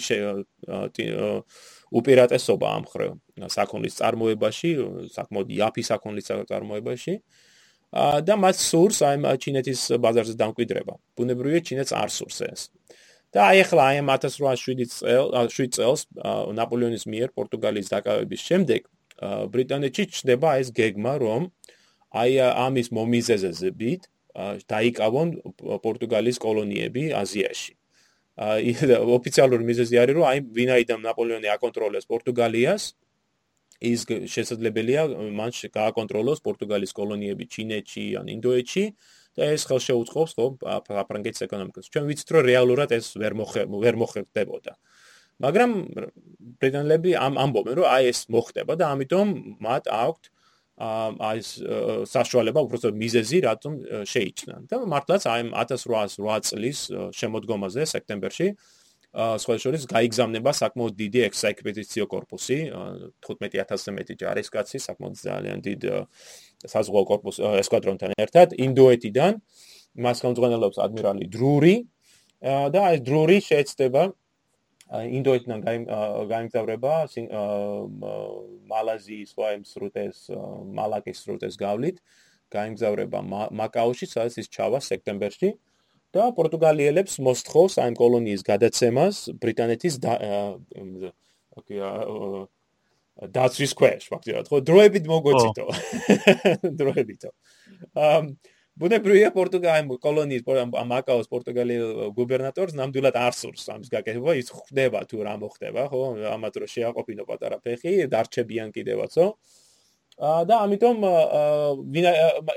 [1.93, 3.11] უპირატესობა ამ ხრევ
[3.53, 4.71] საქონლის წარმოებაში
[5.13, 7.13] საკმაოდ იაფი საქონლის წარმოებაში.
[8.27, 10.93] და მას სურს აი ჩინეთის ბაზარზე დამკვიდრება.
[11.15, 12.61] ბუნებრივია ჩინეთს არ სურს ეს.
[13.31, 16.01] და აი ახლა აი 1807 წელს 7 წელს
[16.59, 18.81] ნაპოლეონის მიერ პორტუგალიის დაკავების შემდეგ
[19.23, 21.41] ბრიტანეთში ჩნდება ეს გეგმა, რომ
[22.13, 22.31] აი
[22.67, 24.01] ამის მომიზეზებით
[24.69, 25.27] დაიკავონ
[25.81, 27.73] პორტუგალიის კოლონიები აზიაში.
[28.37, 28.71] აი
[29.17, 32.83] ოფიციალური მიზეზი არის, რომ აი ვინაიდან ნაპოლეონი აკონტროლებს პორტუგალიას,
[33.81, 35.01] ის შესაძლებელია
[35.37, 38.85] მან გააკონტროლოს პორტუგალიის კოლონიები ჩინეთში ან ინდოეთში
[39.37, 40.45] და ეს ხელშეუწყობს ხო
[41.01, 41.89] აფრანგეთის ეკონომიკას.
[41.93, 44.73] ჩვენ ვიცით, რომ რეალურად ეს ვერ მოხე ვერ მოხდებოდა.
[45.43, 45.71] მაგრამ
[46.61, 49.27] ბრიტანელები ამ ამბობენ, რომ აი ეს მოხდება და ამიტომ
[49.61, 50.23] მათ აქვთ
[50.77, 51.49] აი ეს
[52.13, 53.73] საშუალება უბრალოდ მიზეზი რატომ
[54.05, 54.61] შეიჭნან.
[54.69, 56.79] და მართლაც აი 1808 წლის
[57.17, 58.47] შემოდგომაზე სექტემბერში
[59.17, 62.57] სხვა შორის გაიგზავნება საკმაოდ დიდი ექსეკპედიციო корпуსი
[63.25, 65.81] 15000-ზე მეტი ჯარისკაცი საკმაოდ ძალიან დიდ
[66.73, 69.41] საზღვაო корпуს ესკვადრონთან ერთად ინდოეთიდან
[70.05, 71.75] მას ხელმძღვანელობს ადმირალი დრური
[72.45, 74.03] და ეს დრური შეეცდება
[74.87, 75.59] ინდოეთიდან
[76.31, 76.93] გამიგზავრება
[78.71, 80.17] მალაზიის სხვა იმ სრუტეს
[80.79, 81.97] მალაკის სრუტეს გავლით.
[82.47, 83.19] გამიგზავრება
[83.51, 85.49] მაკაოში სადაც ის ჩავა სექტემბერში.
[86.15, 89.95] და პორტუგალიელებს მოსთხოვს აი კოლონიის გადაცემას ბრიტანეთის
[91.59, 91.79] ოკეი
[93.37, 95.65] დაცვის ქვეშ ფაქტიურად ხო დროებით მოგვეციტო
[96.79, 97.29] დროებითო.
[97.97, 98.21] აა
[98.77, 100.43] ბუნებრივია პორტუგალის კოლონიის
[100.91, 106.01] მაკაოს პორტუგალიელ გუბერნატორს ნამდვილად არ სურს ამის გაკეთება ის ხდება თუ რა მოხდება ხო?
[106.37, 109.25] ამათ რო შეაყოფინო პატარა ფეხი დარჩებიან კიდევაცო
[110.17, 110.97] და ამიტომ
[111.93, 112.11] ვინა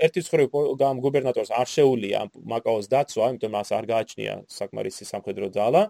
[0.05, 0.49] ერთის ხრივ
[0.81, 2.21] გამ გუბერნატორს არ შეუულია
[2.53, 5.83] მაკაოს დაცვა ამიტომ მას არ გააჩნია საკმარისი სამხედრო ძალა.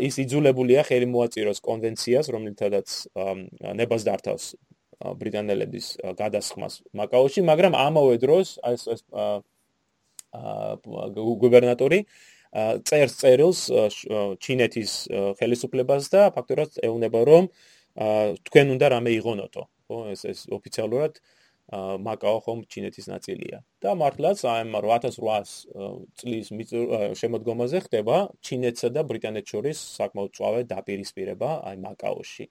[0.00, 2.88] ის იძულებულია ხელი მოაწიროს კონვენციას რომლითაც
[3.76, 4.44] ნებას დართავს
[4.98, 5.86] ბრიტანელების
[6.18, 9.02] გადასხმას მაკაოში, მაგრამ ამავე დროს ეს ეს
[11.42, 12.00] გუბერნატორი
[12.88, 13.60] წერს წერილს
[14.42, 14.92] ჩინეთის
[15.38, 17.50] ხელისუფლებას და ფაქტობრივად ეუბნება რომ
[18.48, 21.20] თქვენ უნდა რამე იღონოთო, ხო, ეს ეს ოფიციალურად
[21.68, 23.58] მაკაო ხომ ჩინეთის ნაწილია.
[23.84, 25.68] და მართლაც აი 8800
[26.16, 26.48] წლის
[27.20, 32.48] შემოდგომაზე ხდება ჩინეთსა და ბრიტანეთს შორის საკმაოდ წვავე დაპირისპირება აი მაკაოში.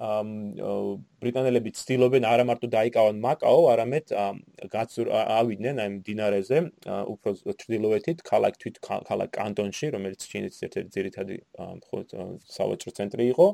[0.00, 6.58] ბრიტანელები ცდილობენ არა მარტო დაიკავონ მაკაო, არამედ ავიდნენ აი დინარეზე,
[7.12, 11.36] უფრო ჩრდილოეთით, ქალაქ თვით ქალაქ კანტონში, რომელიც ჩინეთის ერთ-ერთი ძირითადი
[12.56, 13.48] სავაჭრო ცენტრი იყო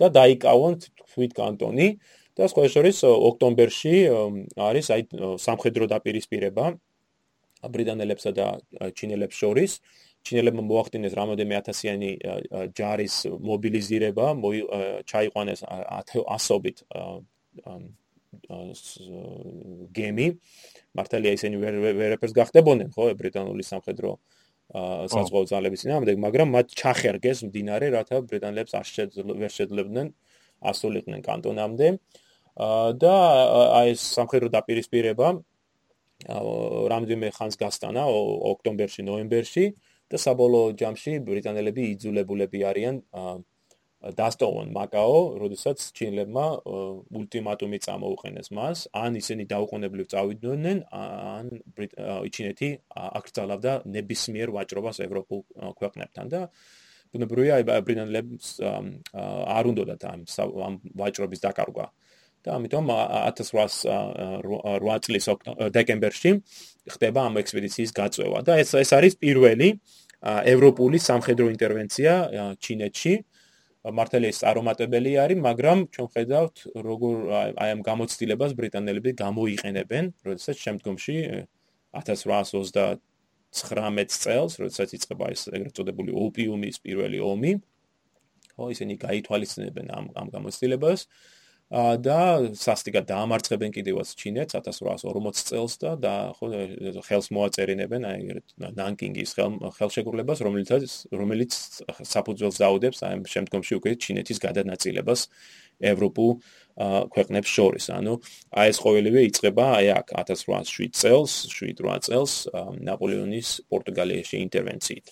[0.00, 0.72] და დაიკავონ
[1.12, 1.88] თვით კანტონი.
[2.34, 3.94] და სხვა შორის ოქტომბერში
[4.58, 5.02] არის აი
[5.38, 6.64] სამხედრო დაპირისპირება
[7.74, 8.46] ბრიტანელებსა და
[8.98, 9.78] ჩინელებს შორის
[10.24, 12.10] ჩინელებმა მოახდინეს რამოდენიმე ათასიანი
[12.78, 14.26] ჯარის მობილიზირება,
[15.04, 15.60] ჩაიყვანეს
[16.36, 16.76] ასობით
[19.94, 20.26] გემი.
[20.94, 24.10] მართალია ისინი ვერაფერს გახდებოდნენ, ხო, ბრიტანული სამხედრო
[25.12, 28.86] საზღვაო ძალების წინააღმდეგ, მაგრამ მათ ჩახერგეს მდინარე, რათა ბრიტანელებს არ
[29.38, 30.06] ვერ შეძლებდნენ
[30.64, 31.88] ასულიყვნენ კანტონამდე.
[32.54, 33.14] და
[33.82, 35.28] აი ეს სამხედრო დაპირისპირება
[36.30, 39.74] რამოდენიმე ხანს გასტანა ოქტომბერში, ნოემბერში.
[40.12, 42.96] და საბოლოო ჯამში ბრიტანელები იძულებულები არიან
[44.12, 46.44] დასტოვონ მაკაო, როდესაც ჩინელებმა
[47.20, 51.46] ულტიმატუმი წამოუყენეს მას, ან ისინი დაუყოვნებლივ წავიდნენ, ან
[52.28, 55.40] ჩინეთი აკრძალავდა ნებისმიერ ვაჭრობას ევროპულ
[55.80, 56.42] ქვეყნებთან და
[57.14, 60.20] ბუნებრივია ბრიტანელებს არ უნდათ ამ
[60.68, 61.86] ამ ვაჭრობის დაკარგვა.
[62.44, 65.24] და ამიტომ 1808 წლის
[65.74, 66.30] დეკემბერში
[66.94, 69.80] ხდება ამ ექსპედიციის გაწევა და ეს ეს არის პირველი
[70.24, 72.12] ევროპული სამხედრო ინტერვენცია
[72.60, 73.24] ჩინეთში.
[73.84, 77.16] მართალია ეს არომატებელი არის, მაგრამ ჩვენ ხედავთ როგორ
[77.60, 81.44] აი ამ გამოცდილებას ბრიტანელები გამოიყენებენ, როდესაც შემდგომში
[81.92, 87.60] 1829 წელს, როდესაც იწყება ეს ეგრეთ წოდებული ოპიუმის პირველი ომი,
[88.56, 91.04] ხო ისინი გაითვალისწინებენ ამ ამ გამოცდილებას.
[91.74, 96.46] და სასტიკად დაამარცხებენ კიდევაც ჩინეთს 1840 წელს და და ხო
[97.02, 98.20] ხელს მოაწერინებენ აი
[98.78, 99.34] ნანკინგის
[99.78, 100.70] ხელშეკრულებას რომელიც
[101.10, 101.52] რომელიც
[102.14, 105.26] საფუძველს დაუდებს აი შემდგომში უკვე ჩინეთის გადანაწილებას
[105.82, 106.30] ევროპულ
[107.10, 107.90] ქვეყნებს შორის.
[107.90, 108.14] ანუ
[108.54, 112.32] აი ეს ყოველივე იწყება აი აქ 1807 წელს, 7-8 წელს
[112.86, 115.06] ნაპოლეონის პორტუგალიაში ინტერვენციით.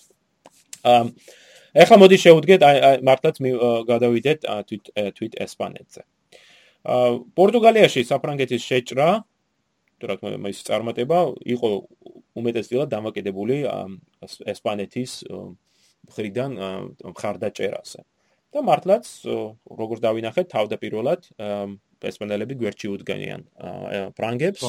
[0.83, 1.03] აა
[1.73, 3.35] ეხლა მოდი შევუდგეთ აი მართლაც
[3.91, 4.83] გადავიდეთ თვით
[5.17, 6.12] თვით ესპანეთზე.
[6.83, 9.09] პორტუგალიაში საფრანგეთის შეჭრა
[10.03, 11.19] თუ რა თქმა უნდა ის წარმატება
[11.55, 11.69] იყო
[12.35, 13.57] უმეტესწილად დამოკიდებული
[14.51, 15.11] ესპანეთის
[16.09, 16.51] მხრიდან
[17.07, 18.01] მხარდაჭერაზე.
[18.53, 19.05] და მართლაც
[19.65, 21.21] როგორც დავინახეთ თავდაპირველად
[22.03, 23.41] ესპანელები გვერდში უდგენიან
[24.17, 24.61] ფრანგებს.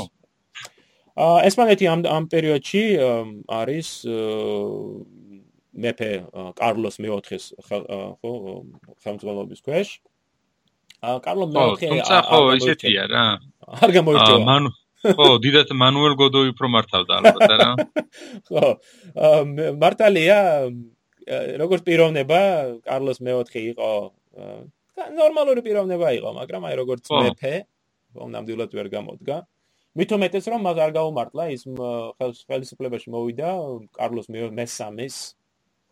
[1.18, 2.85] აა ესპანეთი ამ ამ პერიოდში
[3.50, 3.88] არის
[5.74, 6.11] მეფე
[6.59, 7.79] კარლოს მეოთხეს ხო
[9.03, 9.88] ხელმძღვანელობის ქვეშ
[11.26, 13.24] კარლო მეოთხე თუმცა ხო ისეთია რა.
[13.84, 14.70] არ გამოიწვია მანუ
[15.04, 17.70] ხო დიდათ მანუელ გოდოი უფრო მართავდა ალბათ რა.
[18.48, 18.64] ხო
[19.84, 20.38] მარტალია
[21.62, 22.40] როგორც პიროვნება
[22.88, 23.90] კარლოს მეოთხე იყო
[25.18, 27.54] ნორმალური პიროვნება იყო მაგრამ აი როგორც მეფე
[28.14, 29.36] ნამდვილად ვერ გამოდგა.
[29.94, 31.62] მithumetes რომ მას არ გაუმარტლა ის
[32.50, 33.50] ხელისუფლებაში მოვიდა
[33.94, 35.16] კარლოს მესამეს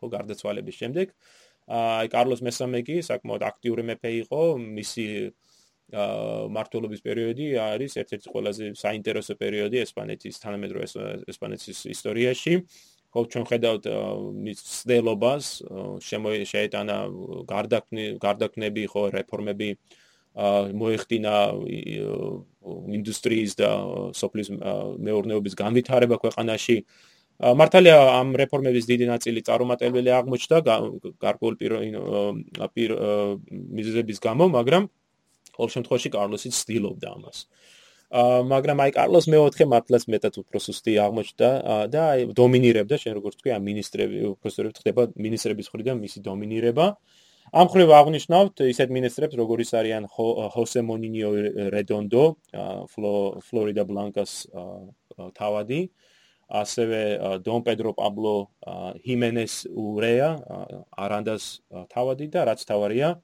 [0.03, 1.13] ხო გარდაცვალების შემდეგ
[1.69, 5.07] აი კარლოს მესამე კი საკმაოდ აქტიური მეფე იყო, მისი
[5.93, 10.87] მართლობის პერიოდი არის ერთ-ერთი ყველაზე საინტერესო პერიოდი ესპანეთის თანამედროვე
[11.29, 12.55] ესპანეთის ისტორიაში.
[13.13, 13.85] ხო ჩვენ ხედავთ
[14.41, 15.47] მის ცდელობას,
[16.01, 16.97] შემოეშეიტანა
[17.45, 19.69] გარდაქმნი გარდაქმნები ხო რეფორმები
[20.33, 21.35] მოეხდინა
[22.97, 23.71] ინდუსტრიის და
[24.17, 24.49] სოფლის
[24.97, 26.77] მეურნეობის განვითარება ქვეყანაში.
[27.41, 30.57] მართალია ამ რეფორმების დიდი ნაწილი წარუმატებელი აღმოჩნდა
[31.25, 32.91] გარკვეულ პირ
[33.79, 34.83] მიზეზების გამო, მაგრამ
[35.57, 37.39] ყოველ შემთხვევაში კარლოსიც ცდილობდა ამას.
[38.13, 41.49] აა მაგრამ აი კარლოს მეოთხე მართლაც მეტად უფრო სუსტი აღმოჩნდა
[41.89, 46.87] და აი დომინირებდა შენ როგორც თქვი ამ ministrები უბრალოდ ხდება ministrების ხრიდან მისი დომინირება.
[47.53, 51.31] ამ ხრივ აღნიშნავთ ისეთ ministrებს როგორიც არიან ჰოსე მონინიო
[51.75, 52.25] რედონდო,
[53.49, 54.33] ფლორიდა ბლანკას
[55.37, 55.81] თავადი,
[56.53, 57.01] ასევე
[57.47, 58.35] დონ პედრო პაბლო
[59.07, 60.31] ჰიმენეს ურეა
[61.05, 61.45] არანდას
[61.95, 63.17] თავადი და რაც თავარია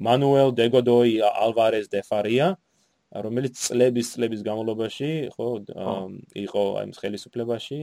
[0.00, 2.54] მანუელ დეგოდოი ალვარეს დე ფარია
[3.10, 5.48] რომელიც წლების წლების განმავლობაში ხო
[6.44, 7.80] იყო აი ხელისუფლებაში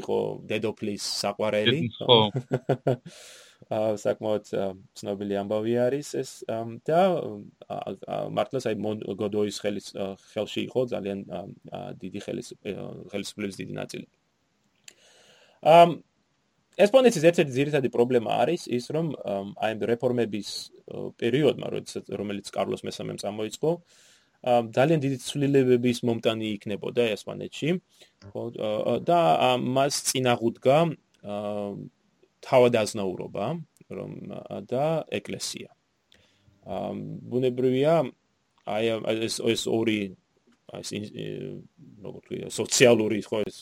[0.00, 0.18] იყო
[0.50, 2.18] დედოფლის საყვარელი ხო
[3.70, 4.48] საკმაოდ
[4.98, 6.30] ცნობილი ამბავი არის ეს
[6.90, 7.00] და
[8.34, 8.76] მართლაც აი
[9.20, 9.86] გოდოის ხელის
[10.34, 11.20] ხელში იყო ძალიან
[12.02, 12.48] დიდი ხელის
[13.14, 14.06] ხელისუფლების დიდი ნაწილი.
[15.62, 16.02] ამ
[16.80, 19.14] ესპანეთის ერთ-ერთი ძირითადი პრობლემა არის ის რომ
[19.54, 20.48] აი რეფორმების
[21.20, 21.66] პერიოდმა
[22.20, 23.70] რომელიც კარლოს მესამემ წამოიწყო
[24.74, 27.70] ძალიან დიდი ცვლილებების მომტანი იქნებოდა ესპანეთში
[29.06, 29.20] და
[29.60, 30.78] მას წინაღუდგა
[32.46, 33.46] თავადაზნაურობა
[33.90, 34.10] რომ
[34.70, 35.70] და ეკლესია.
[36.66, 36.96] ამ
[37.30, 37.94] ბუნებრივია
[38.68, 38.84] აი
[39.26, 40.00] ეს ეს ორი
[40.70, 40.90] აი ეს
[42.04, 43.56] როგორ თქვია სოციალური ხო ეს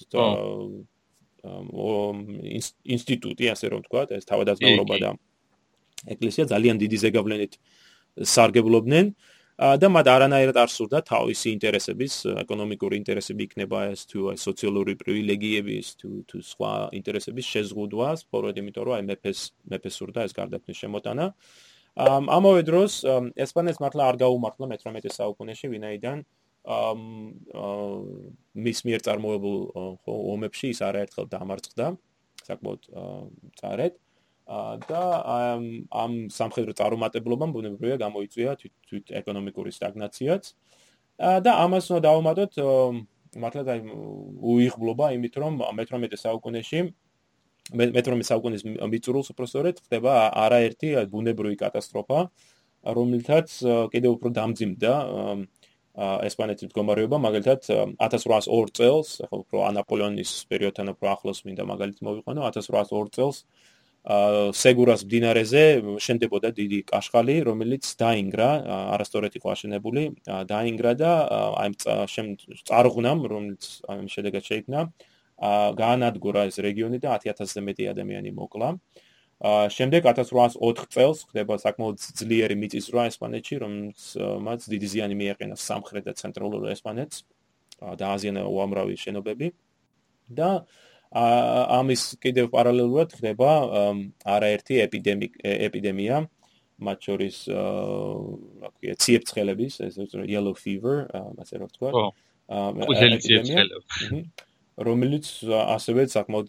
[2.96, 5.10] ინსტიტუტი ასე რომ თქვა ეს თავადაზნაურობა და
[6.14, 7.52] ეკლესია ძალიან დიდი ზეგავლენით
[8.34, 9.06] სარგებლობდნენ.
[9.58, 12.14] და მათ არანაირად არ სურდა თავისი ინტერესების,
[12.46, 18.84] ეკონომიკური ინტერესები იქნება ეს თუ აი სოციალური პრივილეგიების თუ თუ სხვა ინტერესების შეზღუდვა, სწორედ იმიტომ
[18.86, 21.26] რომ აი მეფეს მეფეს სურდა ეს გარდაქმნის შემოტანა.
[21.98, 23.02] ამ ამავე დროს
[23.34, 26.18] ესპანეთს მართლა არ გაუმართლა მე-18 საუკუნეში, ვინაიდან
[26.62, 27.00] ამ
[28.54, 29.58] მის მიერ წარმოებულ
[30.06, 31.86] ხო ომებში ის არაერთხელ დამარცხდა,
[32.46, 32.80] საკმაოდ
[33.58, 33.94] წარეთ.
[34.48, 35.02] და
[35.92, 40.52] ამ სამხედრო წარუმატებლობამ ბუნებრივია გამოიწვია თვით ეკონომიკური სტაგნაციაც.
[41.18, 42.52] და ამას უნდა დავუმატოთ
[43.42, 43.80] მართლაც აი
[44.40, 46.80] უიღბლობა იმით რომ მე-18 საუკუნეში
[47.76, 50.12] მე-18 საუკუნის მიწურულს უბრალოდ ხდება
[50.46, 52.18] არაერთი ბუნებრივი კატასტროფა
[52.98, 53.48] რომელთაც
[53.92, 54.92] კიდევ უფრო დამძიმდა
[55.98, 57.66] ესპანეთის მდგომარეობა მაგალითად
[57.98, 63.42] 1802 წელს ახლა უფრო ანაპოლეონის პერიოდთან უფრო ახლოს მინდა მაგალითად მოვიყვანო 1802 წელს
[64.06, 65.62] სეგურას მდინარეზე
[66.00, 68.48] შენდებოდა დიდი კაშხალი, რომელიც დაინგრა,
[68.94, 71.10] არასწორად იყო აშენებული, დაინგრა და
[71.60, 71.70] აი
[72.64, 74.80] წარღვნამ, რომელიც ამ შედეგად შეიქმნა,
[75.82, 78.78] გაანადგურა ეს რეგიონი და 10000-ზე მეტი ადამიანი მოკლა.
[79.70, 86.72] შემდეგ 1804 წელს ხდება საკმაოდ ძლიერი მიწისძვრა ესპანეთში, რომელიც დიდი ზიანი მიაყენა სამხრეთ და ცენტრალურ
[86.74, 87.22] ესპანეთს.
[87.78, 89.54] დააზიანა უამრავი შენობები
[90.34, 90.66] და
[91.12, 93.50] ამის კიდევ პარალელურად ხდება
[94.24, 96.26] არაერთი ეპიდემია.
[96.78, 99.96] მათ შორის რა ქვია ციებცხელების ეს
[100.30, 101.08] yellow fever
[101.42, 101.90] ასე რომ ვთქვა.
[102.48, 104.20] აა ციებცხელები
[104.78, 105.26] რომელიც
[105.58, 106.48] ასევე საკმაოდ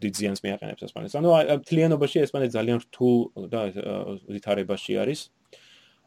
[0.00, 1.16] დიდ ზიანს მიაყენებს ესპანეთს.
[1.16, 1.28] ანუ
[1.64, 3.16] თლიანობაში ესპანეთი ძალიან რთულ
[3.48, 3.60] და
[4.28, 5.20] ვითარებაში არის.
[5.30, 5.39] აა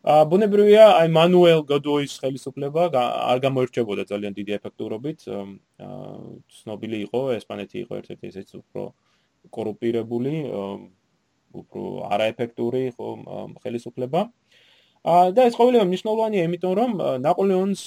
[0.04, 5.20] ბუნებრივია, აი მანუელ გოდოის ხელისუფლება არ გამოირჩეოდა ძალიან დიდი ეფექტურობით.
[6.60, 8.84] ცნობილი იყო ესპანეთი იყო ერთ-ერთი ესეც უფრო
[9.48, 10.36] კორუმპირებული,
[11.56, 13.08] უფრო არაეფექტური ხო
[13.64, 14.22] ხელისუფლება.
[15.36, 16.92] და ეს ყოველივე მნიშვნელოვანია, იმიტომ რომ
[17.24, 17.82] ნაპოლეონს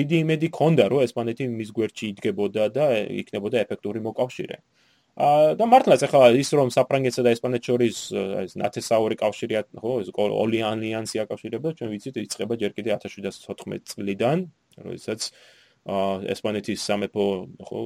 [0.00, 2.84] დიდი იმედი ქონდა, რომ ესპანეთი მის გვერდში იდგებოდა და
[3.20, 4.56] იქნებოდა ეფექტური მოკავშირე.
[4.60, 4.79] აა
[5.18, 7.96] და მართლაც ახლა ის რომ საფრანგეთსა და ესპანეთს შორის
[8.46, 14.46] ეს ნათესაური კავშირია, ხო, ეს ოლი ალიანსი აკავშირებდა, ჩვენ ვიცით, იწყება ჯერ კიდე 1714 წლიდან,
[14.80, 15.20] როდესაც
[16.30, 17.26] ესპანეთის სამეფო,
[17.68, 17.80] ხო,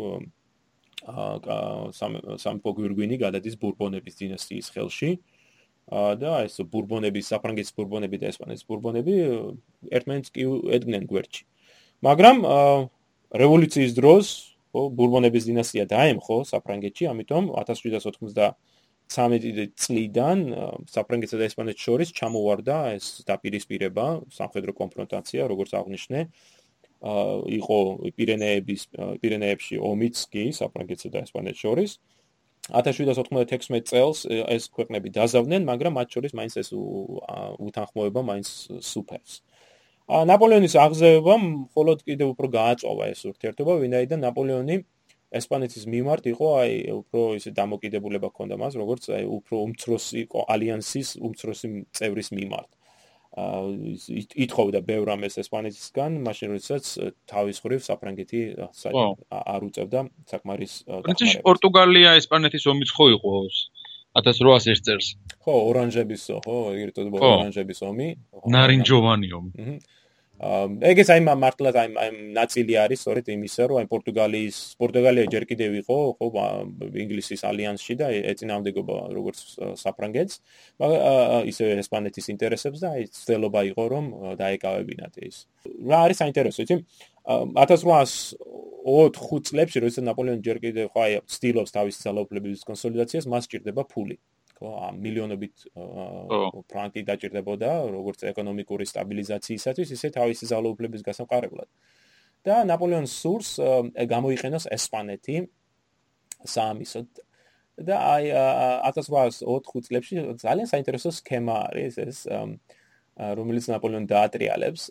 [2.44, 5.18] სამეფო გვირგვინი გადადის ბურბონების დინასტიის ხელში.
[5.92, 9.14] და ეს ბურბონების, საფრანგეთის ბურბონები და ესპანეთის ბურბონები
[9.92, 11.44] ერთმანეთს კი ედგნენ გვერდში.
[12.00, 12.37] მაგრამ
[13.37, 20.38] რევოლუციის დროს ბურბონების დინასტია დაემხო საფრანგეთში, ამიტომ 1793 წლიდან
[20.90, 26.20] საფრანგეთსა და ესპანეთს შორის ჩამოვარდა ეს დაპირისპირება, სამხედრო კონფრონტაცია, როგორც აღნიშნე.
[26.24, 26.54] აა
[27.04, 27.78] იყო
[28.16, 28.82] პირენეების
[29.20, 32.00] პირენეებში ომიც კი საფრანგეთსა და ესპანეთს შორის.
[32.72, 38.48] 1796 წელს ეს ქვეყნები დაზავდნენ, მაგრამ მათ შორის მაინც ეს უთანხმოება მაინც
[38.80, 39.44] სუფევს.
[40.04, 44.76] ნაპოლეონის აღზევებამ მხოლოდ კიდევ უფრო გააწოვა ეს ურთიერთობა, ვინაიდან ნაპოლეონი
[45.34, 51.68] ესპანეთის მიმართ იყო აი უფრო ისე დამოკიდებულება ჰქონდა მას, როგორც აი უფრო უმცროსი ალიანსის უმცროსი
[51.96, 52.68] წევრის მიმართ.
[53.34, 53.62] აა
[54.44, 56.84] ითხოვდა ბევრ ამეს ესპანეთისგან, მაშინ როდესაც
[57.26, 58.42] თავის ხრივ საფრანგეთი
[59.34, 63.32] არ უწევდა საკმარის პრინციპში პორტუგალია ესპანეთის ომიც ხო იყო
[64.14, 65.07] 1801 წელს.
[65.44, 68.09] ხო, ორანჟების, ხო, ეგრეთ წოდება ორანჟების ომი.
[68.55, 69.79] ნარინჯოვანი ომი.
[70.35, 75.77] ეგეც აი მართლაც აი აი ნაწილი არის სწორედ იმისა რომ აი პორტუგალიის პორტუგალია ჯერ კიდევ
[75.79, 76.27] იყო ხო
[77.05, 79.38] ინგლისის ალიანსში და ეწინააღმდეგობა როგორც
[79.79, 80.35] საფრანგეთს
[80.83, 84.05] მაგრამ ისე ესპანეთის ინტერესებს და აი ცდილობა იყო რომ
[84.42, 85.46] დაეკავებინათ ის
[85.87, 86.77] რა არის საინტერესო იცი
[87.24, 94.20] 1804 წლებში როდესაც ნაპოლეონი ჯერ კიდევ ხო აი ცდილობს თავის ძალაუფლების კონსოლიდაციას მას ჭირდება ფული.
[94.54, 95.54] ხო ამ მილიონობით
[96.70, 101.68] ფრანკი დაჭირდებოდა როგორც ეკონომიკური სტაბილიზაციისათვის ისე თავისი ძალაუფლების გასაყარებლად
[102.44, 103.50] და ნაპოლეონს სურს
[104.14, 105.37] გამოიყენოს ესპანეთი
[106.44, 107.08] საამისოდ.
[107.74, 108.30] და აი
[108.87, 112.18] 1804 წლებში ძალიან საინტერესო სქემა არის ეს
[113.18, 114.82] რომელიც ნაპოლეონი დაატრიალებს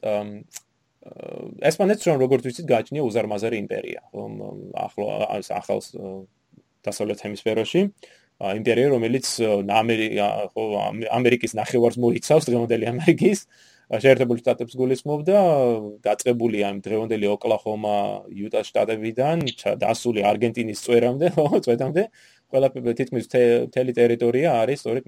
[1.69, 4.01] ესპანეთს რომ როგორც ვიცით გააჩნია უზარმაზარი იმპერია
[4.87, 5.79] ახლა ახალ
[6.83, 7.81] დასავლეთ ჰემისფეროში
[8.41, 9.27] იმპერია, რომელიც
[11.13, 13.45] ამერიკის ნახევარს მოიცავს დღევანდელი ამერიკის
[13.93, 15.39] შეერთებული შტატებს გულისხმობდა,
[16.07, 17.95] დაწყებული ამ დღევანდელი ოკლაჰომა,
[18.33, 19.43] იუტას შტატებიდან
[19.79, 21.29] დასული არგენტინის წვერამდე,
[21.67, 22.03] წვეთამდე,
[22.53, 22.67] ყველა
[22.99, 23.29] თითქმის
[23.69, 25.03] მთელი ტერიტორია არის სწორედ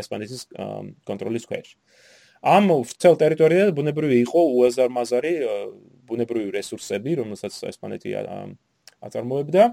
[0.00, 0.48] ესპანეთის
[1.04, 1.76] კონტროლის ქვეშ.
[2.44, 5.32] ამ მთელ ტერიტორიაზე ბუნებრივი იყო უაზარმაზარი
[6.04, 8.10] ბუნებრივი რესურსები, რომელსაც ესპანეთი
[9.00, 9.64] აწარმოებდა.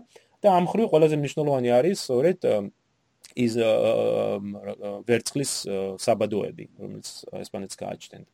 [0.42, 2.40] და ამ ხრივ ყველაზე მნიშვნელოვანი არის სწორედ
[3.38, 3.54] ის
[5.06, 5.52] ვერცხლის
[6.02, 7.08] საბადოები, რომელიც
[7.46, 8.26] ესპანეთს გააჩნდა.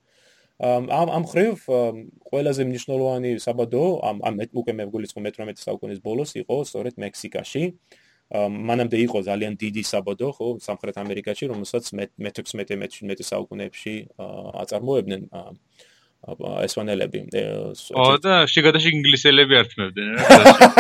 [0.58, 1.54] ამ ამ ხრივ
[2.32, 7.64] ყველაზე მნიშვნელოვანი საბადო ამ ამ უკვე მე ვგულისხმობ 18 საუკუნის ბოლოს იყო სწორედ მექსიკაში.
[8.34, 13.94] მანამდე იყო ძალიან დიდი საბადო, ხო, სამხრეთ ამერიკაში, რომელსაც მე-16 მე-17 საუკუნეებში
[14.64, 15.22] აწარმოებდნენ
[16.66, 17.20] ესპანელები.
[17.96, 20.24] ო და შეგადაში ინგლისელები ართმევდნენ რა.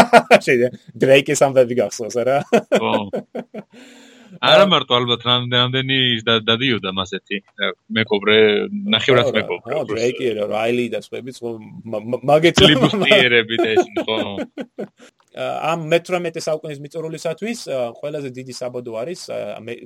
[0.46, 2.38] შეიძლება დრეიკის ამბები გახსოვს რა.
[2.82, 2.92] ო.
[4.42, 7.38] არა მარტო ალბათ რამდენი დადიოდა მასეთი
[7.98, 8.38] მეკობრე
[8.94, 9.76] ნახევრად მეკობრე.
[9.78, 11.38] ო დრეიკი რა რაილი და სხვაებიც
[12.32, 14.18] მაგეთ ლიბუსტიერები და ეს ხო.
[15.72, 17.60] ამ მე-18 საუკუნის მიწურულისათვის
[18.02, 19.22] ყველაზე დიდი საბადო არის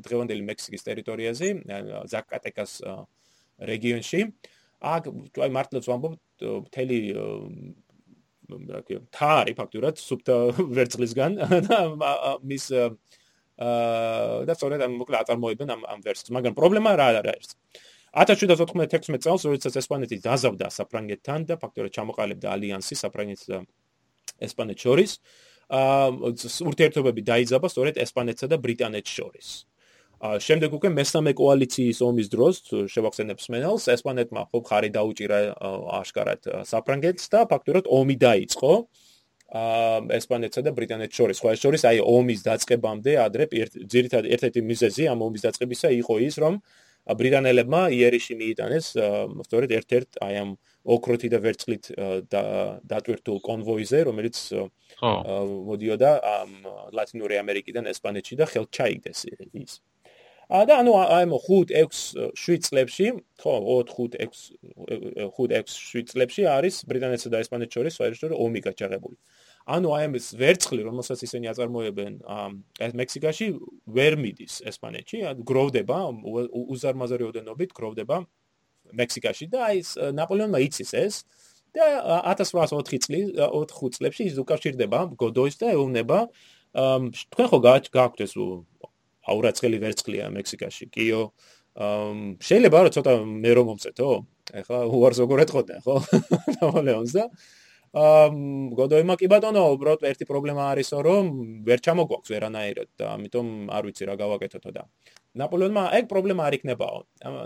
[0.07, 1.47] დღევანდელი მექსიკის ტერიტორიაზე,
[2.13, 2.73] ზაკატეკას
[3.71, 4.21] რეგიონში.
[4.81, 5.03] აქ
[5.37, 6.97] აი მართლაც ვამბობ მთელი
[8.51, 10.37] რა ქვია თარი ფაქტურად სუფთა
[10.77, 11.37] ვერცხლისგან
[11.69, 11.79] და
[12.43, 12.89] მის აა
[13.61, 17.55] და სწორედ ამ მოკლედ აწარმოებენ ამ ამ ვერსს მაგრამ პრობლემა რა არის?
[18.11, 23.57] 1796 წელს როდესაც ესპანეთი დაზავდა საფრანგეთთან და ფაქტურად ჩამოყალიბდა ალიანსი საფრანგეთს და
[24.47, 25.11] ესპანეთს შორის
[25.71, 26.07] აა
[26.67, 29.47] ურთიერთობები დაიძაბა სწორედ ესპანეთსა და ბრიტანეთს შორის.
[30.21, 32.55] შემდეგ უკვე მესამე კოალიციის ომის დროს
[32.93, 35.39] შევახსენებს მენელს ესპანეთმა ხო ხარი დაუჭირა
[35.97, 36.41] აშკარად
[36.71, 38.73] საფრანგეთს და ფაქტურად ომი დაიწყო
[39.51, 41.37] ესპანეთსა და ბრიტანეთს შორის.
[41.43, 43.43] ხო, ეს შორის აი ომის დაწყებამდე ადრე
[43.83, 46.61] ძირითადად ერთ-ერთი მიზეზი ამ ომის დაწყებისა იყო ის, რომ
[47.01, 50.49] ბრიტანელებმა იერიში მიიტანეს სწორედ ერთ-ერთ აი ამ
[50.85, 51.83] ოქროთი და ვერცხლით
[52.31, 54.37] დატვირთულ კონვოიზე, რომელიც
[55.01, 56.11] მოდიოდა
[56.95, 59.19] ლათინური ამერიკიდან ესპანეთში და ხელთ ჩაიგდეს
[59.57, 59.81] ის.
[60.51, 63.07] და ანუ აი მო 5-6-7 წლებში,
[63.39, 63.53] ხო,
[63.87, 64.59] 4-5-6
[65.31, 69.15] 5-6-7 წლებში არის ბრიტანეთსა და ესპანეთს შორის საერთოდ ომი გაჩაღებული.
[69.71, 72.13] ანუ აი ეს ვერცხლი, რომელსაც ისინი აწარმოებენ
[72.85, 73.47] ეს მექსიკაში,
[73.97, 75.97] ვერ მიდის ესპანეთში, გროვდება
[76.75, 78.17] უზარმაზარი ოდენობით გროვდება
[79.01, 81.23] მექსიკაში და აი ეს ნაპოლეონმა იცის ეს
[81.75, 81.87] და
[82.35, 86.19] 1804 წლის 4 წლებში ის უკავშირდება გოდოის და ეუბნება
[86.71, 88.35] თქვენ ხო გააქვთ ეს
[89.31, 90.89] აურაცხელი ვერცხლია მექსიკაში.
[90.91, 91.21] კიო.
[92.41, 94.09] შეიძლება რომ ცოტა მე რომ მომწეთო?
[94.59, 95.95] ეხლა უარს როგორ ეთქოდა, ხო?
[96.59, 97.23] ნაპოლეონს და
[97.91, 98.27] აა
[98.79, 101.31] გოდოიმა კი ბატონო, უბრალოდ ერთი პრობლემა არისო, რომ
[101.67, 104.85] ვერ ჩამოგვაქვს ვერანაირად და ამიტომ არ ვიცი რა გავაკეთოთო და
[105.41, 106.99] ნაპოლეონმა ეგ პრობლემა არ იქნებაო.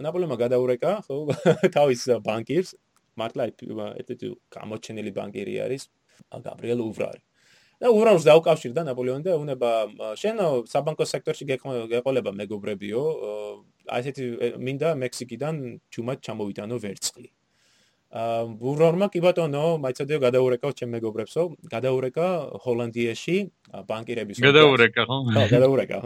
[0.06, 1.18] ნაპოლეონმა გადაურეკა, ხო,
[1.78, 2.76] თავის ბანკირს,
[3.18, 3.50] მართლა
[4.06, 5.90] ერთ-ერთი გამოჩენილი ბანკირი არის,
[6.46, 7.22] გაბრიელ უვრარი.
[7.82, 9.72] და უბრალოდ დაუკავშირდა ნაპოლეონი და უნება
[10.22, 10.38] შენ
[10.72, 11.48] საბანკო სექტორში
[11.92, 13.02] გეყოლება მეგობრებიო
[13.92, 14.28] აი ესეთი
[14.64, 15.60] მინდა მექსიკიდან
[15.92, 17.28] ჩუმად ჩამოვიტანო ვერცხლი
[18.16, 21.44] აა ბურორმა კი ბატონო მაიცადიო გადაურეკავ ჩემ მეგობრებსო.
[21.68, 22.28] გადაურეკა
[22.64, 23.38] ჰოლანდიაში
[23.90, 25.18] ბანკირების გადაურეკა ხო?
[25.36, 25.98] ხო გადაურეკა.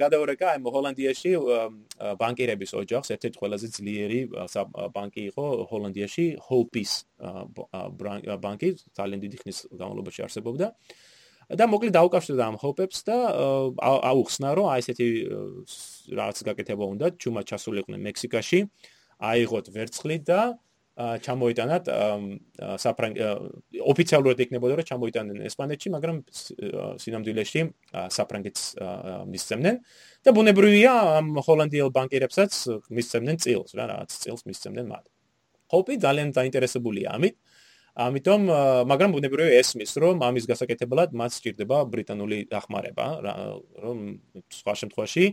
[0.00, 1.30] გადაურეკა აი ჰოლანდიაში
[2.22, 3.12] ბანკირების ოჯახს.
[3.16, 4.20] ერთ-ერთი ყველაზე ძლიერი
[4.96, 5.44] ბანკი იყო
[5.76, 6.92] ჰოლანდიაში ჰოპის
[8.48, 8.68] ბანკი.
[8.96, 10.72] ძალიან დიდი ხნის განმავლობაში არსებობდა.
[11.48, 13.16] და მოკლედ დაუკავშირდა ამ ჰოპებს და
[13.80, 15.06] აუხსნა რომ აი ესეთი
[16.12, 18.60] რაღაც გაკეთება უნდა ჩუმად ჩასულიყვნენ მექსიკაში
[19.18, 20.40] აიღოთ ვერცხლი და
[20.98, 21.88] ჩამოიტანათ
[22.82, 23.18] საფრანგ
[23.92, 26.16] ოფიციალურად იქნებოდა რომ ჩამოიტანენ ესპანეთში, მაგრამ
[26.98, 27.62] სინამდვილეში
[28.18, 28.62] საფრანგეთს
[29.30, 29.78] მისცემდნენ
[30.26, 30.92] და ბუნებრივია
[31.22, 32.52] ამ ჰოლანდიელ ბანკირებსაც
[32.90, 35.04] მისცემდნენ წილს, რა რაღაც წილს მისცემდნენ მათ.
[35.70, 37.36] ჰოპი ძალიან დაინტერესებულია ამით.
[37.98, 38.42] ამიტომ
[38.90, 43.06] მაგრამ ბუნებრივია ესმის რომ ამის გასაკეთებლად მათ სჭირდება ბრიტანული დახმარება,
[43.82, 43.98] რომ
[44.54, 45.24] სხვა შემთხვევაში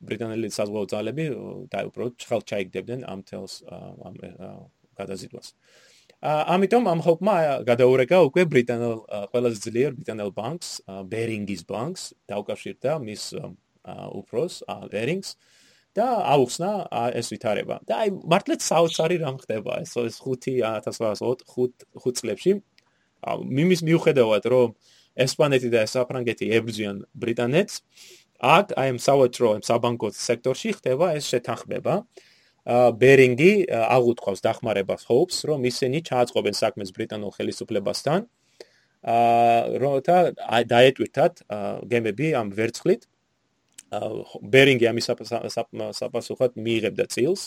[0.00, 1.26] ბრიტანელი საზღვაო ძალები
[1.72, 4.14] და უბრალოდ ხალ ჩაიგდებდნენ ამ თელს ამ
[4.96, 5.48] გადაზიდვას.
[6.24, 7.34] ამიტომ ამ ჰოპმა
[7.68, 8.94] გადაურეკა უკვე ბრიტანელ
[9.32, 10.68] ყველაზე ძლიერ ბრიტანელ ბანკს,
[11.12, 13.22] ბერინგის ბანკს, დაუკავშირდა მის
[13.86, 14.54] უფროს,
[14.92, 15.36] ბერინგს
[15.96, 16.70] და აუხსნა
[17.16, 17.80] ეს ვითარება.
[17.88, 22.52] და აი მართლაც საოცარი რამ ხდება ეს ეს 5805 წლებში.
[23.26, 24.68] მიმის მიუხედავად რომ
[25.16, 27.74] ესპანეთი და საფრანგეთი ებრძვიან ბრიტანეთს,
[28.40, 31.94] აქ აი ამ საავადმყოფო საბანკო სექტორში ხდება ეს შეთანხმება.
[33.00, 38.20] ბერინგი აღუთქვავს დახმარებას ჰოპს, რომ ისინი ჩააწყობენ საქმეს ბრიტანულ ხელისუფლებასთან.
[39.06, 40.18] აა როთა
[40.66, 41.34] დაეტვირთათ
[41.86, 43.06] გემები ამ ვერცხლით.
[44.42, 45.06] ბერინგი ამის
[45.94, 47.42] საპასუხოდ მიიღებდა წილს.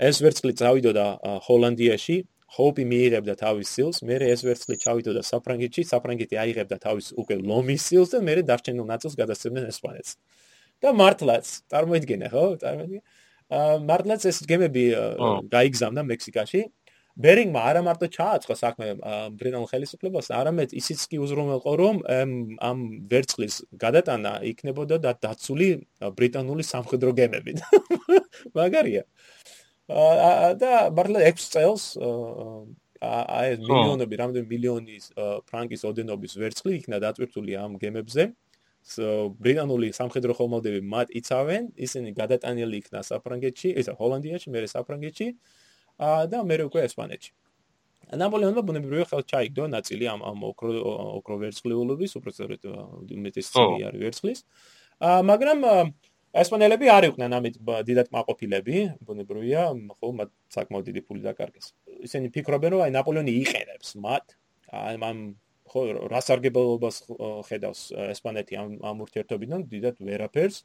[0.00, 1.06] ეს ვერცხლი წავიდოდა
[1.48, 2.16] ჰოლანდიაში,
[2.50, 8.14] ჰოპი მიიღებდა თავის წილს, მე ეს ვერცხლი ჩავიდოდა საფრანგეთში, საფრანგეთი აიღებდა თავის უკვე ლომის წილს
[8.14, 10.16] და მე დარჩენილ ნაწილს გადასცემდნენ ესპანეთს.
[10.80, 12.44] და მართლაც, წარმოიდგინე, ხო?
[12.62, 13.02] წარმოიდგინე.
[13.84, 14.84] მართლაც ეს გემები
[15.52, 16.62] გაიგზავნა მექსიკაში.
[17.20, 18.86] ბერინგმა არა მარტო ჩააწყო საქმე
[19.36, 21.96] ბრინალ ხელისუფლებას, არამედ ისიც კი უზრუნველყო, რომ
[22.64, 22.78] ამ
[23.10, 25.68] ვერცხლის გადატანა იქნებოდა და დაცული
[26.16, 27.60] ბრიტანული სამხედრო გემებით.
[28.56, 29.04] მაგარია.
[30.60, 31.84] და მართლა 6 წელს
[33.00, 34.96] აი მილიონები, რამდენი მილიონი
[35.48, 38.30] ფრანკის ოდენობის ვერცხლი იქნა დატვირთული ამ გემებზე.
[39.40, 45.28] ბრიტანული სამხედრო ხომალდები მათ იცავენ, ისინი გადატანილი იქნა საფრანგეთში, ესა ჰოლანდიაში, მერე საფრანგეთში
[46.32, 47.32] და მერე უკვე ესპანეთში.
[48.20, 50.70] ნაპოლეონმა ბუნებრივია ხელ ჩაიგდო ნაწილი ამ ამ ოქრო
[51.20, 52.62] ოქრო ვერცხლიულობის, უბრალოდ
[53.06, 54.38] მეტის წილი არის ვერცხლის.
[55.00, 55.58] აა მაგრამ
[56.30, 57.56] ესპანელები არ იყვნენ ამით
[57.88, 59.62] დიდად მაყოფილები, ბუნებრივია,
[59.98, 61.74] ხო, მათ საკმაოდ დიდი ფული დაკარგეს.
[62.06, 64.24] ისინი ფიქრობენ, რომ აი ნაპოლეონი იყენებს მათ.
[64.70, 65.18] აი ამ
[65.70, 66.96] ხო რა სარგებლობას
[67.46, 67.80] ხედავს
[68.14, 70.64] ესპანეთი ამ ამ ურთიერთობიდან დიდად ვერაფერს.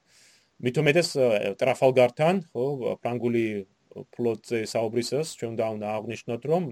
[0.61, 1.09] მithumetes
[1.59, 2.65] ტრაფალგართან ხო
[3.03, 3.67] ფრანგული
[4.15, 6.63] ფლოტზე საუბრისას ჩვენ დაუნა აღნიშნოთ რომ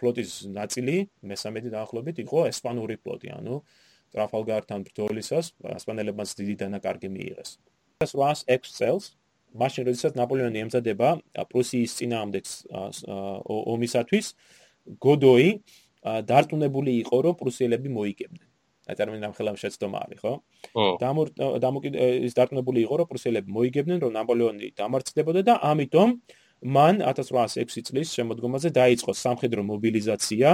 [0.00, 0.96] ფლოტის ნაწილი
[1.30, 3.60] მესამედი დაახლოებით იყო ესპანური ფლოტი ანუ
[4.16, 7.50] ტრაფალგართან ბრძოლისას ესპანელებმა დიდი დანაკარგი მიიღეს
[8.04, 9.04] 806 წელს
[9.56, 11.10] მაშინ როდესაც ნაპოლეონი ემზადება
[11.48, 12.44] პრუსიის წინააღმდეგ
[13.72, 14.26] ომისათვის
[15.00, 15.48] გოდოი
[16.28, 18.48] დარწმუნებული იყო, რომ პრუსიელები მოიგებდნენ.
[18.92, 20.32] აწარმოებენ ამ ხელამ შეცდომა არის, ხო?
[20.76, 20.84] ხო.
[21.64, 26.08] დამოკიდე ის დარწმუნებული იყო, რომ პრუსიელები მოიგებდნენ, რომ ნაპოლეონი დამარცხდებოდა და ამიტომ
[26.76, 30.48] მან 1806 წლის შემოდგომაზე დაიწყო სამხედრო მობილიზაცია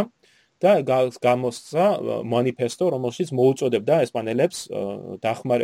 [0.63, 0.73] და
[1.19, 1.85] გამოსცა
[2.23, 4.59] манифесто, რომელშიც მოუწოდებდა ესპანელებს
[5.25, 5.61] დახმარ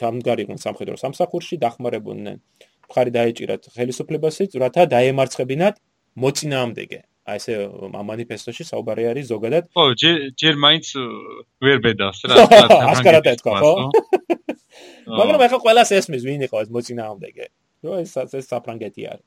[0.00, 2.40] ჩამდგარიყვნენ სამხედრო სამსახურში, დახმარებოდნენ
[2.88, 5.78] მხარი დაეჭირათ ხელისუფლებასიც, რათა დაემარცხებინათ
[6.18, 7.00] მოწინააღმდეგე.
[7.28, 9.64] აი ესე ამ манифестоში საუბარი არის ზოგადად.
[9.76, 9.84] ხო,
[10.40, 10.86] ჯერ მაინც
[11.60, 12.34] ვერ ბედავს რა.
[12.92, 13.72] აშკარად ეთქვა, ხო?
[15.20, 17.46] მაგრამ ახლა ყველას ესმის, ვინ იყო ეს მოწინააღმდეგე.
[17.84, 19.26] ნუ ეს ეს საფრანგეთი არის.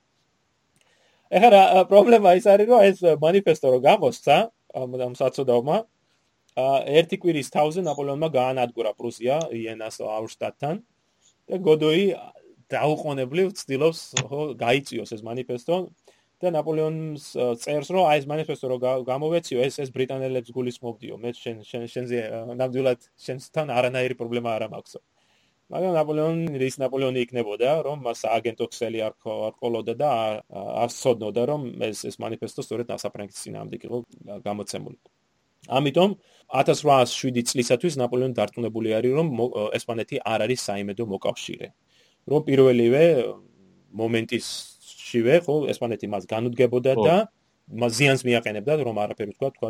[1.31, 4.37] ახლა პრობლემა ის არის, რომ ეს манифесто რო გამოსცა,
[4.76, 5.76] ამ საწოდავმა
[6.56, 10.82] ერთი კვირის თავზე ნაპოლეონმა გაანადგურა პრუსია იენას აუშტატთან
[11.50, 12.04] და გოდოი
[12.72, 15.86] დაუყოვნებლივ ცდილობს ხო გაიწიოს ეს манифесто
[16.42, 17.26] და ნაპოლეონს
[17.62, 22.18] წერს რომ აი ეს манифесто რო გამოვეციო ეს ეს ბრიტანელებს გულისმოვდიო მე შენ შენ შენზე
[22.60, 25.00] ნამდვილად შენთან არანაირი პრობლემა არ მაქვსო
[25.70, 30.10] მაგრამ ნაპოლეონი რის ნაპოლეონი იქნებოდა რომ მას აგენტო ქსელი არ არ ყოლოდა და
[30.82, 33.98] არ სწოდნოდა რომ ეს ეს манифесто სწორედ საფრანგეთის ძინავდი იყო
[34.46, 34.98] გამოცემული
[35.78, 36.10] ამიტომ
[36.62, 39.26] 1807 წლისათვის ნაპოლეონი დარწმუნებული არის რომ
[39.78, 41.68] ესპანეთი არ არის საიმედო მოკავშირე
[42.30, 43.04] რომ პირველივე
[44.02, 47.39] მომენტისშივე ხო ესპანეთი მას განუდგებოდა და მას
[47.69, 49.69] ზიანს მიაყენებდა რომ არაფერი თქვა თქვა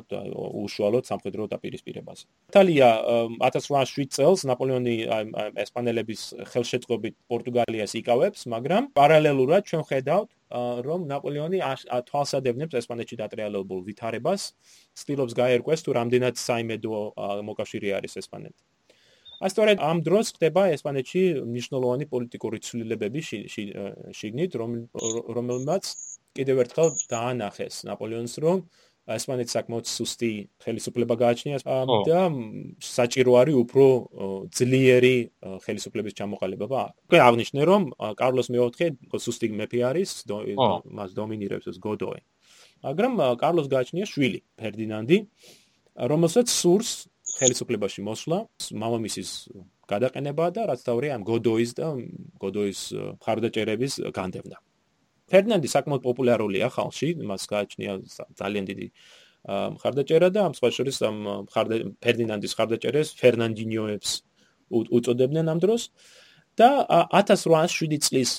[0.65, 2.23] უშუალოდ სამხედრო დაპირისპირებაზე.
[2.49, 2.87] იტალია
[3.45, 4.95] 1807 წელს ნაპოლეონი
[5.61, 6.21] ესპანელების
[6.51, 10.29] ხელშეწყობით პორტუგალიას იკავებს, მაგრამ პარალელურად ჩვენ ხედავთ
[10.87, 11.59] რომ ნაპოლეონი
[12.09, 14.41] თვალსადევნებს ესპანეთში დატრიალებულ ვითარებას,
[14.97, 17.01] ცდილობს გაერკვეს თუ რამდენად საიმედო
[17.47, 18.61] მოკავშირე არის ესპანეთი.
[19.41, 24.71] ასწორედ ამ დროს ხდება ესპანეთში მნიშვნელოვანი პოლიტიკური ცვლილებები შიგნით, რომ
[25.37, 25.83] რომელმაც
[26.38, 28.63] კიდევ ერთხელ დაანახეს ნაპოლეონს, რომ
[29.11, 30.32] ესპანეთს საკმაოდ სუსტი
[30.63, 31.57] ხელისუფლება გააჩნია
[32.07, 32.19] და
[32.79, 33.86] საჭირო არის უფრო
[34.55, 35.15] ძლიერი
[35.65, 36.82] ხელისუფლების ჩამოყალიბება.
[37.09, 37.82] უკვე აღნიშნე, რომ
[38.21, 38.88] კარლოს მეოთხე
[39.25, 40.09] სუსტი მეფე არის,
[40.97, 42.21] მას დომინირებს ეს გოდოე.
[42.86, 45.17] მაგრამ კარლოს გააჩნია შვილი, ფერდინანდი,
[45.97, 46.89] რომელსაც სურს
[47.41, 48.38] ხელისუფლებაში მოსვლა,
[48.71, 49.29] მამამისის
[49.91, 51.88] გადაყენება და რაც თავი ამ გოდოის და
[52.39, 52.79] გოდოის
[53.19, 54.57] მხარდაჭერების განდევნა.
[55.32, 57.93] ფერდინანდი საკმაოდ პოპულარულია ხალხში, მას გააჩნია
[58.41, 58.88] ძალიან დიდი
[59.75, 61.17] მხარდაჭერა და ამ სხვა შორის ამ
[62.03, 64.09] ფერდინანდის მხარდაჭერას ფერნანდინიოებს
[64.69, 65.84] უწოდებდნენ ამ დროს.
[66.59, 66.84] და
[67.15, 68.32] 1807 წლის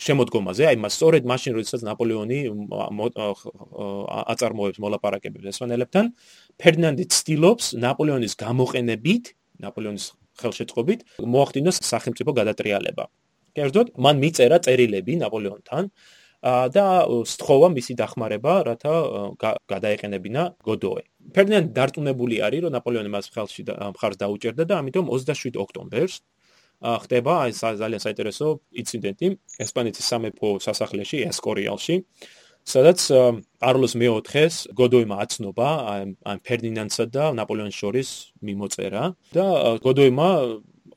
[0.00, 2.38] შემოდგომაზე, აი მას სწორედ მაშინ როდესაც ნაპოლეონი
[4.32, 6.04] აწარმოებს მოლაპარაკებებს ესპანელებთან,
[6.56, 9.24] ფერდინანდი ცდილობს ნაპოლეონის გამოყენებით,
[9.68, 10.06] ნაპოლეონის
[10.40, 13.04] ხელშეწყობით მოახდინოს სახელმწიფო გადატრიალება.
[13.52, 15.84] კერძოდ, მან მიწერა წერილები ნაპოლეონთან
[16.42, 18.94] და სთხოვა მისი დახმარება, რათა
[19.70, 21.02] გადაეყენებინა გოდოე.
[21.34, 23.62] ფერდინანდი დარწმუნებული არის, რომ ნაპოლეონი მას ხელში
[23.94, 26.14] მხარს დაუჭერდა და ამიტომ 27 ოქტომბერს
[26.82, 28.46] ხდება აი ძალიან საინტერესო
[28.82, 29.28] ინციდენტი
[29.62, 31.96] ესპანეთის სამეფო სასახლეში ესკორიალში
[32.66, 32.98] სადაც
[33.62, 38.08] კარლოს მეოთხეს გოდოიმა აცნობა აი ფერდინანდსა და ნაპოლეონის შორის
[38.42, 39.46] მიმოწერა და
[39.86, 40.28] გოდოიმა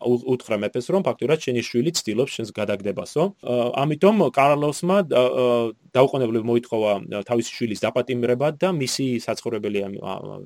[0.01, 3.23] უთხრა მეფეს რომ ფაქტურად შენი შვილი ცდილობს შენს გადაგდებასო.
[3.83, 4.97] ამიტომ კარლოსმა
[5.95, 6.91] დაუყოვნებლივ მოითხოვა
[7.29, 9.79] თავისი შვილის დაპატიმრება და მისი საცხოვრებელი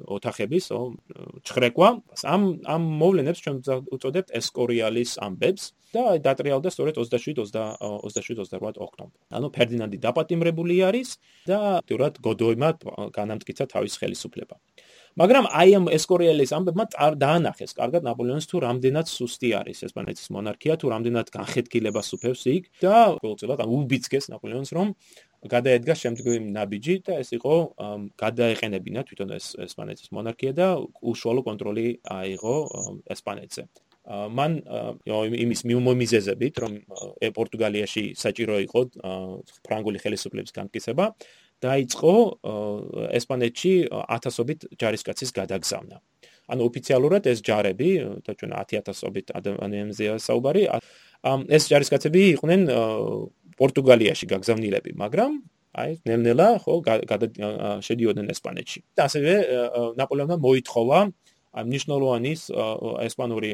[0.05, 0.65] ოთახების
[1.47, 1.89] ჩხრეკვა.
[2.33, 3.55] ამ ამ მოვლენებს ჩვენ
[3.95, 5.63] უწოდებთ ესკორიალის ამბებს
[5.95, 9.25] და დატრიალდა სწორედ 27-28 ოქტომბერს.
[9.33, 11.09] ანუ ფერდინანდი დაპატიმრებული არის
[11.49, 12.69] და ფაქტურად გოდოიმა
[13.17, 14.55] განამტკიცა თავის ხელისუფლება.
[15.17, 16.85] მაგრამ აი ამ ესკორიელის ამბებმა
[17.17, 22.95] დაანახეს კარგად ნაპოლეონის თუ რამდენად სუსტი არის ესპანეთის მონარქია თუ რამდენად განხეთქილებას უფევს იქ და
[23.17, 24.93] ყოველწილად ამ უბიცგეს ნაპოლეონს რომ
[25.49, 27.53] გადაედგა შემდგომი ნაბიჯი და ეს იყო
[28.21, 30.67] გადაეყენებინა თვითონ ეს ესპანეთის მონარქია და
[31.01, 31.85] უშუალო კონტროლი
[32.19, 32.55] აიღო
[33.15, 33.63] ესპანეთზე
[34.09, 34.51] მან
[35.45, 36.71] იმის მიმომიზეზებით რომ
[37.37, 38.81] პორტუგალიაში საჭირო იყო
[39.65, 41.05] ფრანგული ხელისუფლების განმტკიცება
[41.59, 42.13] დაიწყო
[43.19, 45.97] ესპანეთში ათასობით ჯარისკაცის გადაგზავნა.
[46.49, 47.89] ანუ ოფიციალურად ეს ჯარები,
[48.25, 50.63] და ჩვენ 10000ობით ადამიანზეა საუბარი,
[51.53, 52.61] ეს ჯარისკაცები იყვნენ
[53.59, 55.31] პორტუგალიაში გაგზავნილები, მაგრამ
[55.79, 56.73] აი ნელ-ნელა ხო
[57.85, 58.79] შედიოდნენ ესპანეთში.
[58.97, 59.33] და ასევე
[59.99, 60.99] ნაპოლეონმა მოითხოვა
[61.49, 62.41] ამ ნიშნულოვანის
[63.05, 63.51] ესპანური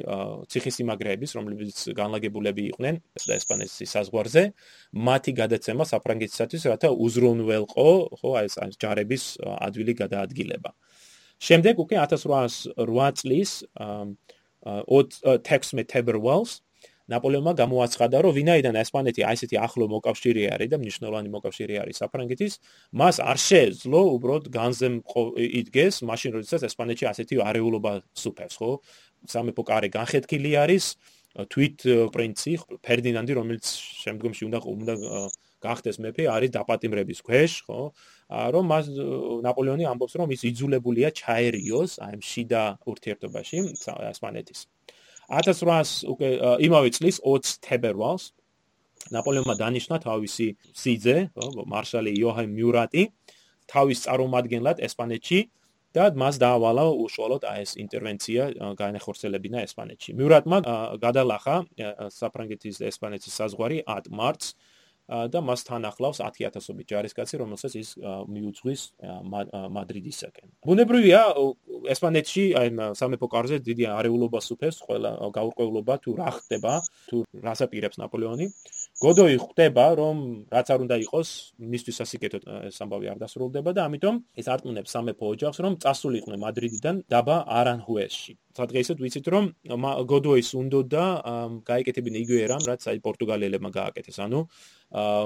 [0.52, 3.00] ციხისიმაგრეების, რომლებიც განლაგებულები იყვნენ
[3.38, 4.44] ესპანეთის საზღვარზე,
[4.92, 7.90] მათი გადაცემა საფრანგეთისათვის, რათა უზრუნველყო,
[8.20, 10.72] ხო, აი ეს ჯარების ადვილი გადაადგილება.
[11.40, 13.64] შემდეგ უკვე 1808 წლის
[14.66, 16.65] 20 text meteber wells
[17.12, 22.54] ნაპოლეონმა გამოაცხადა, რომ ვინაიდან ესპანეთი აი ესეთი ახლო მოკავშირე არის და მნიშვნელოვანი მოკავშირე არის საფრანგეთის,
[22.98, 24.88] მას არ შეეძლო უბრალოდ განზე
[25.62, 28.72] იდგეს, მაშინ როდესაც ესპანეთში ასეთი არეულობა სუფევს, ხო?
[29.30, 30.86] სამეფო კარი განხეთქილი არის,
[31.36, 31.78] თვით
[32.16, 32.52] პრინცი
[32.82, 33.66] ფერდინანდი, რომელიც
[34.02, 34.94] შემდგომში უნდა უნდა
[35.66, 37.82] გახდეს მეფე, არის დაპატიმრების ქვეშ, ხო?
[38.30, 38.90] რომ მას
[39.46, 43.58] ნაპოლეონი ამბობს რომ ის იძულებულია ჩაერიოს აი შიდა ურთიერთობაში
[44.10, 44.66] ესპანეთის
[45.30, 46.30] 1800 უკვე
[46.68, 48.32] იმავე წლის 20 თებერვალს
[49.14, 51.18] ნაპოლეონმა დანიშნა თავისი სიძე
[51.70, 53.04] მარშალი იოჰან მიურატი
[53.70, 55.40] თავის წარმომადგენლად ესპანეთში
[55.96, 60.12] და მას დაავალა უშუალოდ ეს ინტერვენცია განეხორციელებინა ესპანეთში.
[60.20, 60.58] მიურატმა
[61.00, 61.56] გადალახა
[62.12, 64.48] საფრანგეთის და ესპანეთის საზღვარი 10 მარტს
[65.06, 68.82] და მას თან ახლავს 10000ობით ჯარისკაცი, რომელსაც ის მიუძღვის
[69.76, 70.48] მადრიდისაკენ.
[70.66, 71.22] ბუნებრივია
[71.94, 76.74] ესპანეთში აი სამეფო კარზე დიდი არეულობას უფეს, ყველა გაურკვევლობა თუ რა ხდება,
[77.10, 78.48] თუ რასაპირებს ნაპოლეონი.
[78.96, 81.30] გოდოი ხვდება, რომ რაც არ უნდა იყოს,
[81.60, 82.38] მისთვის ასიკეთო
[82.72, 88.34] ეს ამბავი არ დასრულდება და ამიტომ ეს არტმუნებს სამეფო ოჯახს, რომ წასულიყვნენ მადრიდიდან დაბა არანჰუესში.
[88.56, 89.44] სადღეისად ვიცით, რომ
[90.12, 91.06] გოდოის უნდა და
[91.68, 94.18] გაიკეთებინა იგივე რამ, რაც აი პორტუგალიელებმა გააკეთეს.
[94.24, 94.40] ანუ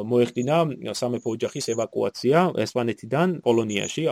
[0.10, 0.58] მოეხდინა
[0.98, 4.04] სამეფო ოჯახის ევაკუაცია ესპანეთიდან პოლონიაში,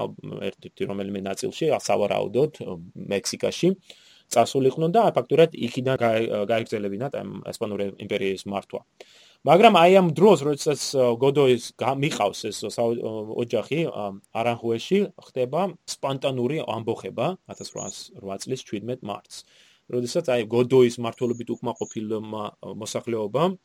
[0.49, 2.51] ერთ-ერთი რომელიმე ნაწილში, სავარაუდოდ
[2.93, 3.70] მექსიკაში.
[4.28, 5.95] წასულიყვნენ და ფაქტურად იქიდან
[6.51, 7.14] გაიგრძელებინათ
[7.47, 8.82] ესპანური იმპერიის მართვა.
[9.48, 10.82] მაგრამ აი ამ დროს როდესაც
[11.24, 13.80] გოდოის მიყავს ეს ოჯახი
[14.36, 15.62] არანჰუეში ხდება
[15.93, 19.48] სპონტანური ამბოხება 1808 წლის 17 მარტს.
[19.88, 22.43] როდესაც აი გოდოის მართლობით უკმაყოფილმა
[22.76, 23.56] მოსახლეობამ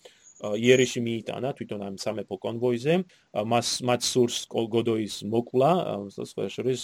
[0.42, 2.94] იერიში მიიტანა თვითონ ამ სამეფო კონვოიზე
[3.42, 5.70] მას მათ სურს გოდოის მოკლა
[6.14, 6.82] სხვა შორის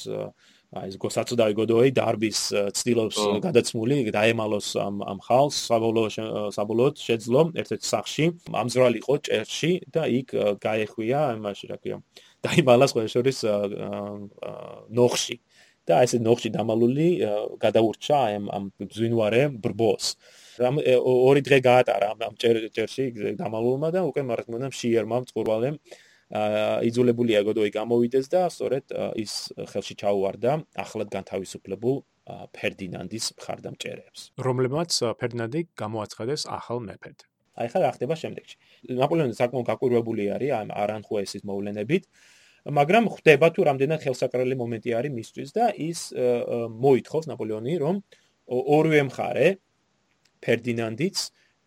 [0.77, 2.41] აი ეს გოსაცდაი გოდოი დარბის
[2.77, 8.27] ცდილობს გადაცმული დაემალოს ამ ამ ხალს საბოლოო საბოლოოდ შეძლო ერთ-ერთ სახში
[8.63, 11.97] ამზრალიყო ჭერში და იქ გაეხვია იმაში რა ქვია
[12.45, 13.39] დაიმალა სხვა შორის
[14.93, 15.37] ნოხში
[15.89, 17.09] და ეს ნოხში დამალული
[17.65, 20.05] გადაურჩა ამ ამ ზვინვარე ბრბოს.
[20.61, 23.05] რამ ორი დღე გაატარა ამ ჭერში
[23.41, 25.81] დამალულმა და უკვე მართლმონა შეერმა წყურვალემ
[26.29, 29.33] იძულებულია გოდოი გამოვიდეს და სწორედ ის
[29.73, 31.97] ხელში ჩაუვარდა ახლად განთავისუფლებულ
[32.53, 37.25] ფერდინანდის მხარდამჭერებს, რომლებმაც ფერდინანდი გამოაცხადეს ახალ მეფედ.
[37.59, 38.57] აი ხა რა ხდება შემდეგში.
[38.93, 42.05] ნაპოლეონი საკმაოდ გაკვირვებული არის ამ არანხუესის მოვლენებით,
[42.69, 47.97] მაგრამ ხდება თუ რამდენად ხელსაყრელი მომენტი არის მისთვის და ის მოითხოვს ნაპოლეონი, რომ
[48.53, 49.49] ორივე მხარე
[50.45, 51.17] ფერდინანდიც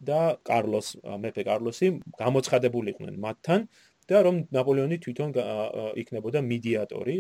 [0.02, 1.88] და კარლოს მეფე კარლოსი
[2.22, 3.60] გამოცხადებულიყვნენ მათთან
[4.12, 5.30] და რომ ნაპოლეონი თვითონ
[6.02, 7.18] იქნებოდა მედიატორი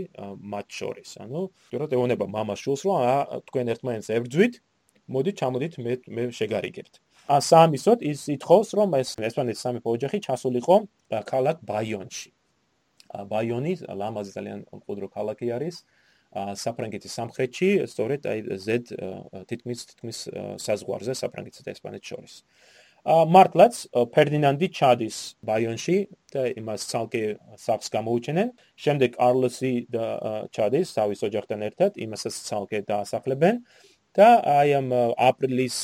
[0.54, 1.10] მათ შორის.
[1.24, 3.00] ანუ თორემ ეუბნება მამაშულს, რომ
[3.48, 4.54] თქვენ ერთმანეთს ებრძვით,
[5.12, 6.94] მოდით ჩამოდით მე მე შეგარიგებთ.
[7.32, 10.76] ა სამისოთ ის ითხოვს, რომ ეს ესპანეთის სამეფო ოჯახი ჩასულიყო
[11.32, 12.30] ქალაქ ბაიონში.
[13.32, 15.76] ბაიონი ლამაზი ძალიან მყუდრო ქალაქი არის.
[16.32, 18.86] საფრანგეთის სამხრეთში, სწორედ აი ზედ
[19.52, 20.18] თითქმის თითქმის
[20.64, 22.34] საზღვარზე საფრანგეთსა და ესპანეთს შორის.
[23.06, 23.78] მართლაც
[24.14, 25.98] ფერდინანდი ჩადის ბაიონში
[26.34, 27.24] და იმას ცალკე
[27.58, 28.50] საფს გამოუჩენენ.
[28.78, 30.06] შემდეგ კარლოსი და
[30.54, 33.56] ჩადის თავის ოჯახთან ერთად, იმასაც ცალკე დაასახლებენ
[34.14, 34.88] და აი ამ
[35.18, 35.78] აპრილის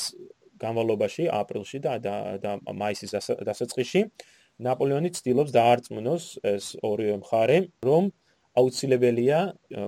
[0.62, 1.98] განმავლობაში, აპრილში და
[2.38, 3.12] და მაისის
[3.50, 4.02] დასაწყისში
[4.62, 8.14] ნაპოლეონი ცდილობს დაარწმუნოს ეს ორივე მხარე, რომ
[8.58, 9.40] აუცილებელია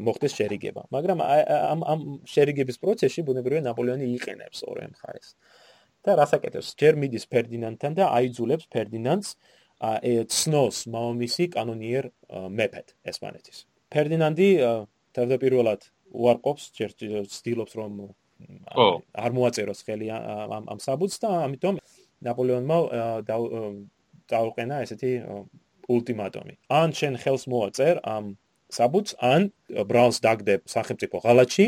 [0.05, 0.81] მოხდეს შერიგება.
[0.93, 1.99] მაგრამ ამ ამ
[2.29, 5.33] შერიგების პროცესში ბუნებრივია ნაპოლეონი იყენებს ორივე მხარეს.
[6.05, 6.75] და რასაკეთებს?
[6.79, 9.29] ჯერ მიდის ფერდინანდთან და აიძულებს ფერდინანდს
[9.79, 12.11] ცნოს მამამისი კანონიერ
[12.51, 13.57] მეფეთ ესპანეთის.
[13.93, 14.49] ფერდინანდი
[15.15, 16.91] თავდაპირველად უარყოფს, ჯერ
[17.31, 17.93] ცდილობს რომ
[19.13, 21.75] არ მოაწეროს ხელი ამ ამ საბუთს და ამიტომ
[22.27, 22.77] ნაპოლეონმა
[24.29, 25.11] დაუყენა ესეთი
[25.89, 26.53] ულტიმატუმი.
[26.69, 28.37] ან შენ ხელს მოაწერ ამ
[28.69, 29.41] საბუთს, ან
[29.89, 31.65] ბრაუნს დაგდებ სახელმწიფო ღალატში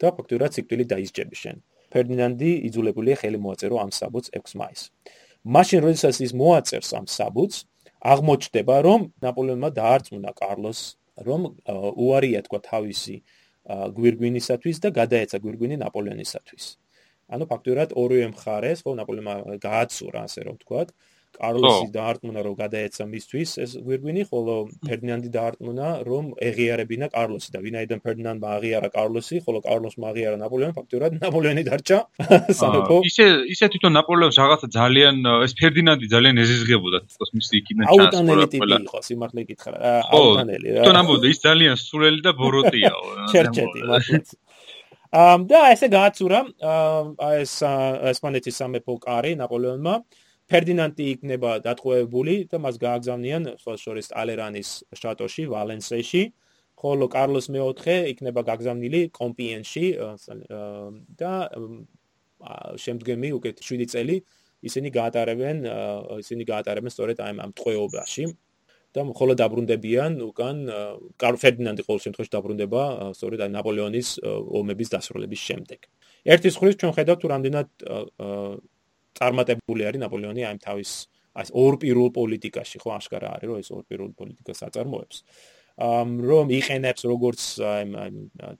[0.00, 1.56] და ფაქტურად სიკვდილი დაისჯები შენ.
[1.92, 4.84] ფერდინანდი იძულებულია ხელი მოაწერო ამ საბუთს 6 მაისს.
[5.44, 7.58] მაშინ როდესაც ის მოაწერს ამ საბუთს,
[8.00, 10.80] აღმოჩნდება, რომ ნაპოლეონმა დაარწმუნა კარლოს,
[11.20, 11.40] რომ
[12.00, 13.16] უარია თქვა თავისი
[13.68, 16.64] გვირგვინისათვის და გადაეცა გვირგვინი ნაპოლეონისათვის.
[17.30, 20.88] ანუ ფაქტობრივად ორივე მხარეს, ხო, ნაპოლეონმა გააცურა, ასე რომ ვთქვათ,
[21.36, 24.54] კარლოსი დაარტყმნა რომ გადაეცა მისთვის ეს გვირგვინი, ხოლო
[24.86, 31.12] ფერდინანდი დაარტყმნა რომ ეღიარებინა კარლოსი და ვინაიდან ფერდინანდმა აღიარა კარლოსი, ხოლო კარლოსმა აღიარა ნაპოლეონი, ფაქტობრივად
[31.22, 31.98] ნაპოლეონი დარჩა
[32.60, 32.96] სამეფო.
[33.10, 35.14] ისე ისე თვითონ ნაპოლეონს რაღაცა ძალიან
[35.46, 38.10] ეს ფერდინანდი ძალიან ეზიზღებოდა თვითონ მისი იქიდან ჩასწორა.
[38.10, 39.76] აუტანელი ტიპი იყო, სიმართლე გითხრა.
[40.18, 40.82] აუტანელი რა.
[40.84, 43.02] თვითონ ამბობდა ის ძალიან სულელი და ბოროტიაო.
[43.32, 44.26] ჩერჩეტი მართლაც.
[45.10, 46.40] ამ და ესე გააცურა
[47.42, 47.54] ეს
[48.14, 49.94] ესპანეთის სამეფო კარი ნაპოლეონმა
[50.50, 56.22] ფერდინანდი იქნება დატყვევებული და მას გააგზავნიან სწორედ ალერანის შტატოში, ვალენსიაში,
[56.80, 59.86] ხოლო კარლოს მეოთხე იქნება გაგზავნილი კომპიენში
[61.20, 61.32] და
[62.84, 64.16] შემდგომი უკეთ 7 წელი
[64.64, 65.56] ისინი გაატარებენ
[66.24, 68.24] ისინი გაატარებენ სწორედ აი ამ ტყვეობაში.
[68.90, 70.56] და მხოლოდ დაბრუნდებიან უკან
[71.22, 72.82] ფერდინანდი ყოველ შემთხვევაში დაბრუნდება
[73.14, 74.08] სწორედ აი ნაპოლეონის
[74.58, 75.80] ომების დასრულების შემდეგ.
[76.26, 77.68] ერთის ხრის ჩვენ ხედავთ თუ რამდენად
[79.18, 80.90] წარმატებული არის ნაპოლეონი აი თავის
[81.40, 85.16] აი ორ პირველ პოლიტიკაში ხო აღკარა არის რომ ეს ორ პირველ პოლიტიკას აწარმოებს.
[85.80, 87.82] ამ რომ იყენებს როგორც აი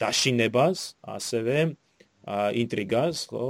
[0.00, 0.78] დაშინებას
[1.16, 1.56] ასევე
[2.28, 3.44] ინტრიგას, ხო,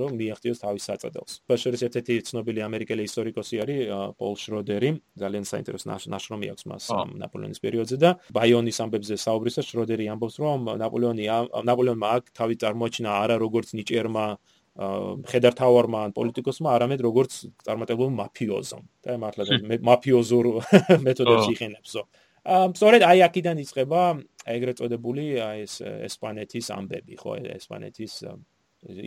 [0.00, 1.32] რომ მიაღწიოს თავის საწადელს.
[1.44, 3.80] ბაშერის ერთ-ერთი ცნობილი ამერიკელი ისტორიკოსი არის
[4.16, 4.90] პოლ შროდერი,
[5.20, 6.84] ძალიან საინტერესო ნაშრომი აქვს მას
[7.20, 11.24] ნაპოლეონის პერიოდზე და ბაიონის ამბებზე საუბრისას შროდერი ამბობს, რომ ნაპოლეონი
[11.68, 14.24] ნაპოლეონმა აქ თავი წარმოაჩინა არა როგორც ნიჭიერმა
[14.74, 18.82] ხედართავარმა ან პოლიტიკოსმა, არამედ როგორც წარმატებულ მაფიოზომ.
[19.06, 19.44] და მართლა
[19.86, 20.44] მაფიოზურ
[21.06, 22.02] მეთოდებს იყენებსო.
[22.44, 24.02] ამ სწორედ აი აქედან იწყება
[24.50, 25.24] ეგრეთ წოდებული
[25.62, 28.12] ეს ესპანეთის ამბები, ხო, ესპანეთის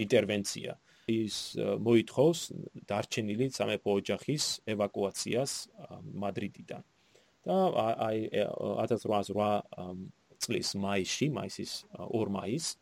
[0.07, 0.71] ინტერვენცია.
[1.07, 2.39] ის მოითხოვს
[2.87, 5.51] დარჩენილი სამეფო ოჯახის ევაკუაციას
[6.23, 6.83] მადრიდიდან.
[7.47, 7.57] და
[8.07, 8.27] აი
[8.83, 12.75] 1808 წლის მაისში, მაისის 2 მაისს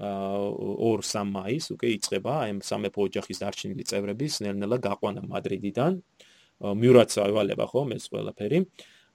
[0.00, 5.92] ორ სამ მაისს უკვე იწყება აი სამეფო ოჯახის დარჩენილი წევრების ნელ-ნელა გაყვანა მადრიდიდან.
[6.80, 8.58] მიურაც აივალება ხო ეს ყველაფერი.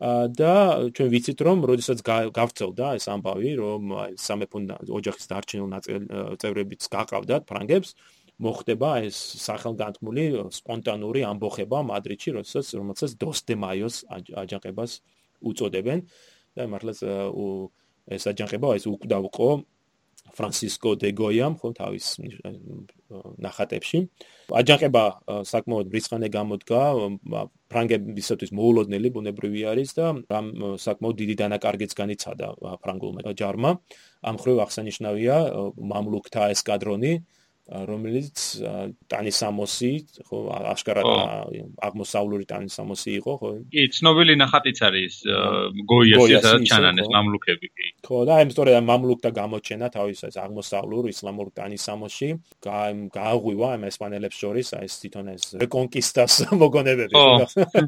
[0.01, 0.53] და
[0.97, 1.99] ჩვენ ვიცით რომ როდესაც
[2.33, 3.81] გავწევდა ეს ამბავი რომ
[4.17, 4.57] სამეფო
[4.97, 5.69] ოჯახის დარჩენილ
[6.41, 7.93] წევრებიც გაყავდათ ფრანგებს
[8.41, 10.25] მოხდება ეს სახელგანთმული
[10.57, 13.95] სპონტანური ამბოხება მადრიდში როდესაც რომელსაც დოს დე მაიოს
[14.41, 14.91] აჯანყებას
[15.45, 15.99] უწოდებენ
[16.57, 16.99] და მართლაც
[18.17, 19.49] ეს აჯანყება ეს უკვდავყო
[20.37, 22.05] ფრანსისკო დე გოიამ ხო თავის
[23.45, 23.99] ნახატებში.
[24.61, 25.03] აჯანყება
[25.51, 26.81] საკმაოდ რიცხანე გამოდგა
[27.71, 30.05] ფრანგებისათვის მოულოდნელი ბუნებრივი არის და
[30.39, 30.45] ამ
[30.85, 32.47] საკმაოდ დიდი დანაკარგიც განიცადა
[32.83, 33.71] ფრანგულმა ჯარმა.
[34.21, 35.37] ამ ხრივ აღსანიშნავია
[35.91, 37.13] მამლუქთა ესკადრონი
[37.69, 38.41] რომელიც
[39.11, 39.91] ტანისამოსი
[40.27, 40.39] ხო
[40.73, 41.07] აშკარად
[41.87, 43.51] აღმოსავლური ტანისამოსი იყო ხო?
[43.71, 45.15] კი ცნობილი ნახატიც არის
[45.87, 47.87] გოიას სადაც ჩანან ეს მამლუქები კი.
[48.07, 52.29] ხო და აი სწორედ ამ მამლუქთა გამოჩენა თავის ეს აღმოსავლურ ისლამურ ტანისამოსში
[52.65, 57.15] გააღვივა ამ ესპანელებს შორის აი ეს თვითონ ეს რეკონკისტას მოგონებები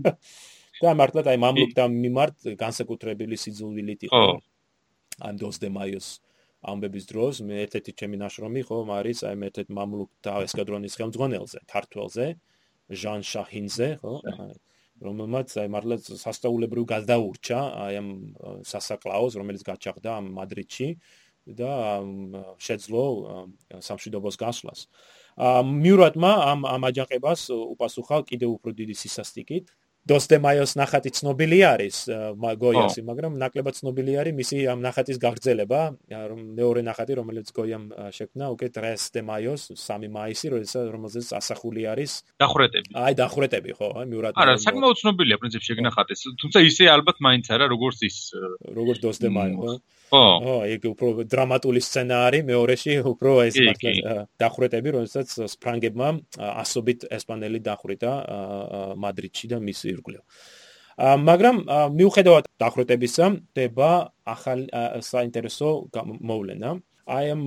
[0.83, 4.21] და მართლაც აი მამლუქთა მიმართ განსაკუთრებული სიძულვილით იყო.
[5.23, 6.07] ამ დოს დე მაიოს
[6.63, 12.25] ამბების დროს მე ერთ-ერთი ჩემი ნაშრომი ხო არის აი მე ერთ-ერთი მამლუქთა ესკადრონის ხელმძღვანელზე, ქართველზე,
[13.03, 14.13] ჟან შაჰინზე, ხო?
[15.03, 18.09] რომელმაც აი მართლა სასწაულებრივ გადაურჩა აი ამ
[18.63, 20.87] სასაკლაოს, რომელიც გაჩაღდა მადრიდში
[21.59, 21.71] და
[22.63, 23.03] შეძლო
[23.83, 24.87] სამშვიდობოს გასვლას.
[25.35, 29.65] ა მიურატმა ამ ამ აჯანყებას უპასუხა კიდევ უფრო დიდი სისასტიკით
[30.03, 31.97] დოსტემაიოს ნახატი ცნობილი არის
[32.59, 35.81] გოიასი, მაგრამ ნაკლებად ცნობილი არის მისი ამ ნახატის გაგრძელება,
[36.11, 40.45] რომ მეორე ნახატი, რომელიც გოიამ შექმნა, უკვე ტრეს დემაიოს 3 მაისი,
[40.91, 42.11] რომელზეც ასახული არის
[42.43, 42.89] დახურეტები.
[42.99, 44.31] აი, დახურეტები, ხო, აი, მიურად.
[44.35, 48.17] არა, საკმაოდ ცნობილია პრინციპში ეგ ნახატი, თუმცა ისე ალბათ მაინც არა, როგორც ის
[48.75, 49.73] როგორც დოსტემაიო, ხო?
[50.13, 50.25] ხო.
[50.45, 53.55] ხო, ეგ უფრო დრამატული სცენა არის, მეორეში უფრო ეს
[54.37, 56.07] დახურეტები, რომელსაც ფრანგებმა
[56.37, 58.11] ასობით ესპანელი დახურიტა
[58.93, 60.21] მადრიდში და მისი ირგვლივ.
[60.93, 61.55] ა მაგრამ
[61.97, 63.25] მიუხედავად დახრეტებისა,
[63.57, 64.69] დება ახალ
[65.01, 65.89] საინტერესო
[66.21, 66.69] მოვლენა.
[67.09, 67.41] აი ამ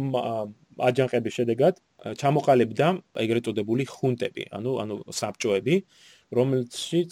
[0.77, 1.75] აჯანყების შედეგად
[2.21, 2.87] ჩამოყალიბდა
[3.23, 5.75] ეგრეთ წოდებული ხუნტები, ანუ ანუ საბჭოები,
[6.35, 7.11] რომელშიც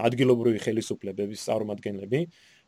[0.00, 2.20] ადგილობრივი ხელისუფლებების წარმომადგენლები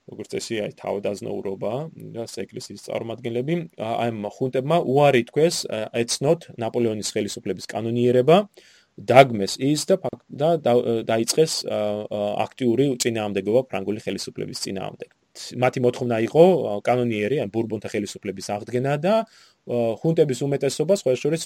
[0.08, 1.72] როგორც წესი აი თავდაზნაურობა
[2.16, 3.54] და ეკლესიის წარმომადგენლები
[3.88, 5.56] აი ხუნტებმა უარი თქვეს
[6.02, 8.36] ეცნოთ ნაპოლეონის ხელისუფლების კანონიერება
[8.98, 9.96] დაგმეს ის და
[10.28, 10.48] და
[11.06, 11.52] დაიწყეს
[12.44, 15.10] აქტიური წინააღმდეგობა ფრანგული ხელისუფლების წინააღმდეგ.
[15.38, 16.44] მათი მოთხოვნა იყო
[16.82, 19.14] კანონიერი, ან ბურბონთა ხელისუფლების აღდგენა და
[20.02, 21.42] ხუნტების უმეტესობა სხვა შორის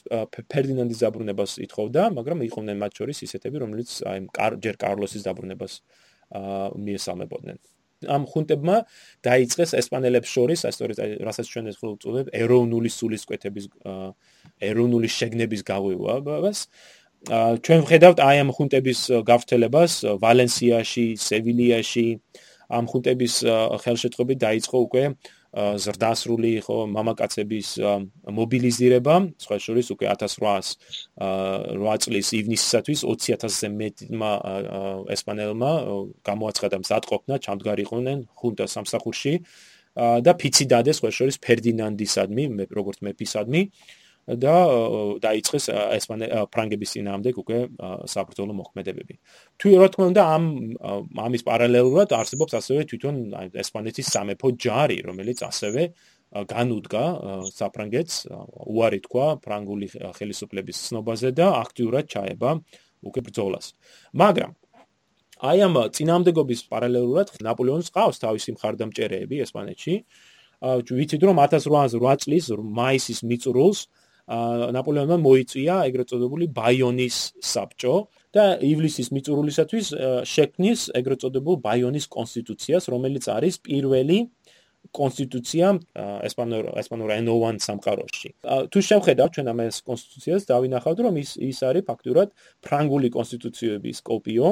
[0.49, 4.19] ფერდინანდის დაბრუნებას ითხოვდა, მაგრამ იყვნენ მათ შორის ისეთები, რომელიც აი
[4.65, 5.73] ჯერ კარლოსის დაბრუნებას
[6.33, 7.57] მიესალმებოდნენ.
[8.09, 8.77] ამ ხუნტებმა
[9.27, 13.65] დაიწყეს ესპანელებს შორის, სწორედ რასაც ჩვენ ეს ხოლმე ვწოდებ, ეროვნული სულისკვეთების
[14.63, 16.59] ეროვნული შეგნების გავივებას.
[17.63, 19.93] ჩვენ ვხედავთ აი ამ ხუნტების გავრცელებას
[20.23, 22.09] ვალენსიაში, სევილიაში,
[22.73, 23.35] ამ ხუნტების
[23.83, 25.05] ხელშეწყობით დაიწყო უკვე
[25.53, 27.69] ზრდასრული ხო მამაკაცების
[28.33, 34.33] მობილიზირება, სხვა შორის უკვე 1808 წლის ივნისისათვის 20000-ზე მეტმა
[35.13, 35.73] ესპანელმა
[36.25, 39.35] გამოაცხადა მზადყოფნა, ჩამდგარიყვნენ ხუნტა სამსახურში
[40.25, 43.61] და ფიცი დადეს სხვა შორის ფერდინანდისადმი, როგორც მეფისადმი.
[44.23, 44.57] და
[45.18, 45.64] დაიწყეს
[45.99, 47.59] ესპანე ფრანგების ძინაამდე უკვე
[48.07, 49.14] საბრძოლო მოქმედებები.
[49.59, 50.45] თუ რა თქმა უნდა ამ
[51.27, 53.14] ამის პარალელურად არსებობს ასევე თვითონ
[53.59, 55.83] ესპანეთის სამეფო ჯარი, რომელიც ასევე
[56.33, 57.05] განუდგა
[57.51, 58.14] საფრანგეთს
[58.73, 62.51] უარი თქვა ფრანგული ხელისუფლების ცნობაზე და აქტიურად ჩაება
[63.03, 63.66] უკვე ბრძოლას.
[64.14, 64.53] მაგრამ
[65.43, 69.95] აი ამ წინამდებობის პარალელურად ნაპოლეონს ყავს თავისი მხარდამჭერეები ესპანეთში.
[70.62, 73.79] ვიცით რომ 1808 წლის მაისის მიწურულს
[74.76, 77.95] ნაპოლეონმა მოიწვია ეგრეთ წოდებული ბაიონის საბჭო
[78.33, 79.87] და ივლისის მიწურულისათვის
[80.33, 84.18] შექმნის ეგრეთ წოდებულ ბაიონის კონსტიტუციას, რომელიც არის პირველი
[84.91, 85.66] კონსტიტუცია
[86.26, 88.28] ესპანურ ესპანურ ენოვან სამყაროში.
[88.72, 92.28] თუ შევხედავთ ჩვენ ამ ეს კონსტიტუციას, დავინახავთ რომ ის ის არის ფაქტურად
[92.66, 94.49] ფრანგული კონსტიტუციების კოპიო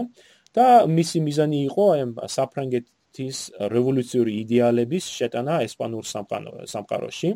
[0.55, 2.03] და მისი მიზანი იყო აი
[2.37, 3.39] საფრანგეთის
[3.75, 7.29] რევოლუციური იდეალების შეტანა ესპანურ სამყაროში.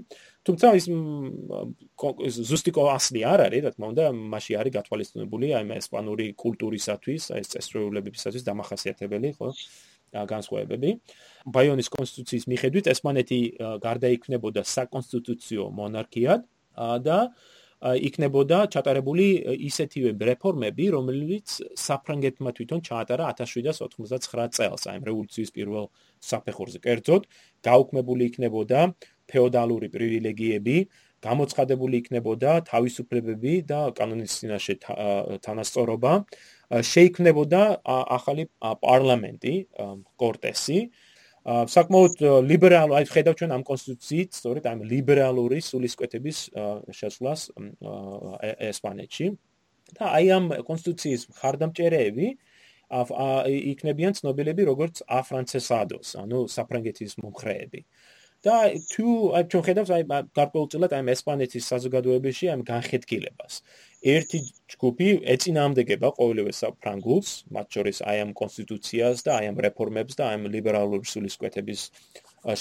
[0.44, 0.86] თუმცა ის
[2.44, 8.42] ზუსტი კოასლი არ არის, რა თქმა უნდა, მასში არის გათვალისწინებული აი ესპანური კულტურისათვის, ეს წესრიგებებისათვის
[8.44, 9.48] დამახასიათებელი, ხო?
[10.14, 10.90] განსხვავებები.
[11.50, 13.40] ბაიონის კონსტიტუციის მიხედვით ესპანეთი
[13.82, 16.40] გარდაიქმნებოდა საკონსტიტუციო მონარქიად
[17.02, 17.18] და
[17.84, 19.26] იქნებოდა ჩატარებული
[19.68, 25.90] ისეთივე რეფორმები, რომელიც საფრანგეთმა თვითონ ჩაატარა 1789 წელს, აი რევოლუციის პირველ
[26.24, 26.78] საფეხურზე.
[26.80, 27.22] კერძოდ,
[27.60, 28.80] გაუქმებული იქნებოდა
[29.34, 30.78] ფეოდალური პრივილეგიები
[31.24, 34.74] გამოცხადებული იქნებოდა თავისუფლებები და კანონის წინაშე
[35.46, 36.12] თანასწორობა.
[36.90, 37.62] შეიქმნებოდა
[38.18, 38.44] ახალი
[38.84, 39.54] პარლამენტი
[40.20, 40.78] კორტესი.
[41.44, 42.14] საკმაოდ
[42.50, 46.38] ლიბერალ აი ხედავ ჩვენ ამ კონსტიტუციით სწორედ ამ ლიბერალური სულისკვეთების
[47.00, 47.40] შესვლას
[48.72, 49.26] ესპანეთში.
[49.96, 52.28] და აი ამ კონსტიტუციის მხარდამჭერეები
[53.72, 57.80] იქნებიან ცნობილები როგორც აფრანცესადოს, ანუ საფრანგეთის მომხრეები.
[57.84, 58.13] აა
[58.44, 58.56] და
[58.92, 60.02] თუ აი ჩვენ ხედავთ აი
[60.36, 63.52] გარკვეულწილად აი ესპანეთის საზოგადოებაში აი განხეთქილებას.
[64.04, 64.38] ერთი
[64.72, 70.34] ჯგუფი ეწინააღმდეგება ყოველივე საფრანგულს, მათ შორის აი ამ კონსტიტუციას და აი ამ რეფორმებს და აი
[70.36, 71.80] ამ ლიბერალური სულისკვეთების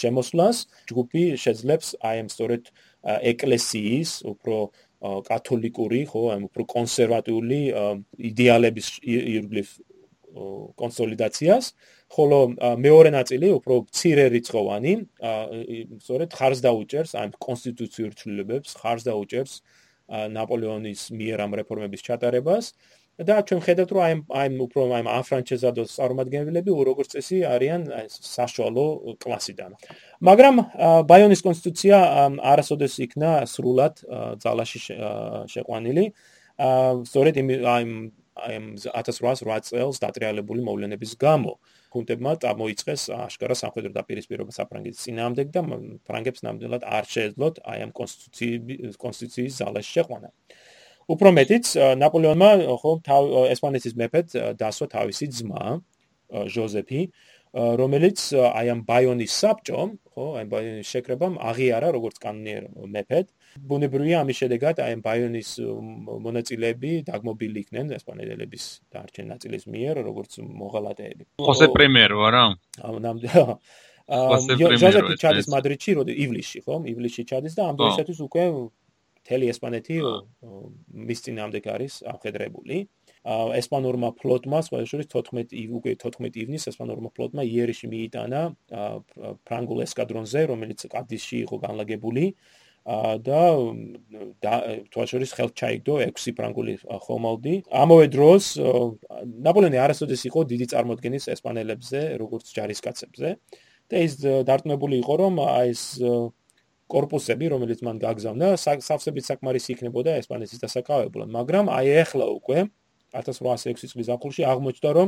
[0.02, 0.58] შემოსვლას.
[0.88, 2.64] ჯგუფი შეძლებს აი ამ სწორედ
[3.04, 4.58] ეკლესიის უფრო
[5.04, 7.60] კათოლიკური, ხო, აი უფრო კონსერვატიული
[8.32, 9.68] იდეალების ირგვლივ
[10.80, 11.66] კონსოლიდაციას,
[12.14, 12.40] ხოლო
[12.78, 14.94] მეორე ნაწილი უფრო ცირე რიცხოვანი,
[16.04, 19.54] სწორედ ხარს დაუჭერს ამ კონსტიტუციურ ცვლილებებს, ხარს დაუჭერს
[20.38, 22.66] ნაპოლეონის მიერ ამ რეფორმების ჩატარებას
[23.14, 28.86] და ჩვენ ხედავთ რომ აი აი უფრო აი აფრანჩეზადოს წარმომადგენლები როგორც წესი არიან საშუალო
[29.22, 29.72] კლასიდან.
[30.18, 30.56] მაგრამ
[31.10, 31.98] ბაიონის კონსტიტუცია
[32.42, 33.96] არასოდეს იქნა სრულად
[34.44, 34.80] ძალაში
[35.54, 36.06] შეყვანილი.
[37.10, 37.86] სწორედ აი
[38.34, 38.54] აი
[38.90, 41.54] 1808 წელს დატრიალებული მოვლენების გამო
[41.94, 45.62] ქუნტებმა წამოიწყეს აშკარა სამხედრო დაპირისპირება საფრანგეთის წინააღმდეგ და
[46.10, 50.30] ფრანგებს ნამდვილად არ შეეძლოთ აი ამ კონსტიტუციის კონსტიტუციის ზალაში შეყვანა.
[51.14, 51.66] უფრო მეტიც
[52.00, 52.50] ნაპოლეონმა
[52.82, 52.92] ხო
[53.54, 54.28] ესპანეთის მეფედ
[54.62, 55.64] დასვა თავისი ძმა
[56.56, 57.02] ჟოზეფი
[57.54, 62.64] რომელიც აი ამ ბაიონის საბჭომ ხო აი ბაიონის შეკრებამ აღიარა როგორც კანონიერ
[62.96, 63.28] მეფედ
[63.62, 65.50] ბუნებრივია ამის შედეგად აი ბაიონის
[66.26, 71.24] მონაწილეები დაგმობილი იქნენ ესპანელების დარჩენ ნაწილის მიერ როგორც მოღალატეები.
[71.38, 72.44] ხოსე პრემიერო არა?
[72.82, 73.58] ამ ნამდვილად
[74.04, 76.76] აა ჯოზეფი ჩადის მადრიდში, როდი ივლისში, ხო?
[76.92, 78.44] ივლისში ჩადის და ამ დროისათვის უკვე
[79.24, 79.98] თელი ესპანეთი
[81.08, 82.78] მის წინამდე არის აღხედრებული.
[83.56, 88.42] ესპანურმა ფლოტმა, სხვა შორის 14 უკვე 14 ივნის ესპანურმა ფლოტმა იერიში მიიტანა
[89.48, 92.36] ფრანგულ ესკადრონზე, რომელიც კადისში იყო განლაგებული.
[92.84, 93.42] და
[94.92, 97.54] თვაშორის ხელთ ჩაიგდო 6 ფრანგული ხომალდი.
[97.72, 98.60] ამავე დროს
[99.40, 103.30] ნაპოლეონი არასოდეს იყო დიდი წარმოდგენის ესპანელებზე, როგორც ჯარისკაცებზე.
[103.92, 105.84] და ის დარწმუნებული იყო, რომ აი ეს
[106.88, 112.60] корпуსები, რომელიც მან გააგზავნა, სავსებით საკმარისი იქნებოდა ესპანეთის დასაკავებლად, მაგრამ აი ეხლა უკვე
[113.14, 115.08] 1806 წლის ზაფხულში აღმოჩნდა, რომ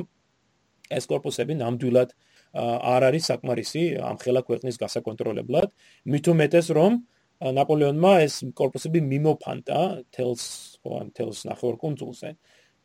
[0.92, 2.10] ეს корпуსები ნამდვილად
[2.56, 5.70] არ არის საკმარისი ამ ხელა ქვეყნის გასაკონტროლებლად,
[6.06, 9.80] მით უმეტეს რომ აა ნაპოლეონმა ეს корпуსები მიმოფანტა
[10.16, 10.44] თელს
[10.86, 12.30] ან თელს ნახევარკუნძულზე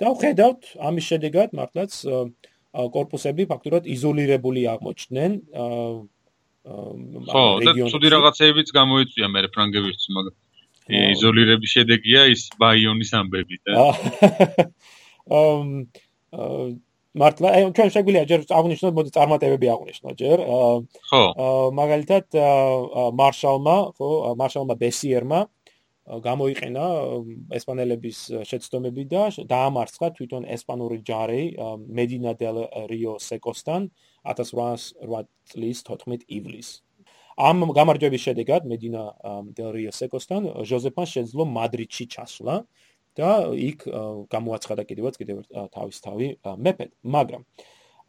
[0.01, 1.93] და ვხედავთ ამის შედეგად მართლაც
[2.97, 5.39] корпуსები ფაქტურად იზოლირებული აღმოჩნდნენ
[7.31, 10.37] ხო და ცუდი რაღაცეებიც გამოიწვია მე ფრანგებიც მაგრამ
[11.15, 13.73] იზოლირების შედეგია ის ბაიონის ამბები და
[15.31, 16.71] აა
[17.19, 20.39] მართლა ჩვენ შეგვიძლია ჯერ აღნიშნოთ მოდი წარმატებები აღნიშნოთ ჯერ.
[21.11, 21.23] ხო.
[21.75, 22.27] მაგალითად
[23.19, 25.41] მარშალმა ხო მარშალმა ბესიერმა
[26.07, 26.85] გამოიყენა
[27.59, 28.19] ესპანელების
[28.51, 31.45] შეცდომები და დაამარცხა თვითონ ესპანური ჯარი
[31.99, 32.59] მედინა დელ
[32.91, 33.91] რიო სეკოსთან
[34.23, 36.83] 1808 წლის 14 ივლისს.
[37.41, 39.03] ამ გამარჯვების შედეგად მედინა
[39.57, 42.55] დელ რიო სეკოსთან ჟოზეფმა შეძლო მადრიდში ჩასვლა
[43.21, 43.31] და
[43.71, 43.85] იქ
[44.33, 45.37] გამოაცხადა კიდევაც კიდევ
[45.77, 46.29] თავის თავი
[46.67, 46.91] მეფედ.
[47.05, 47.43] მაგრამ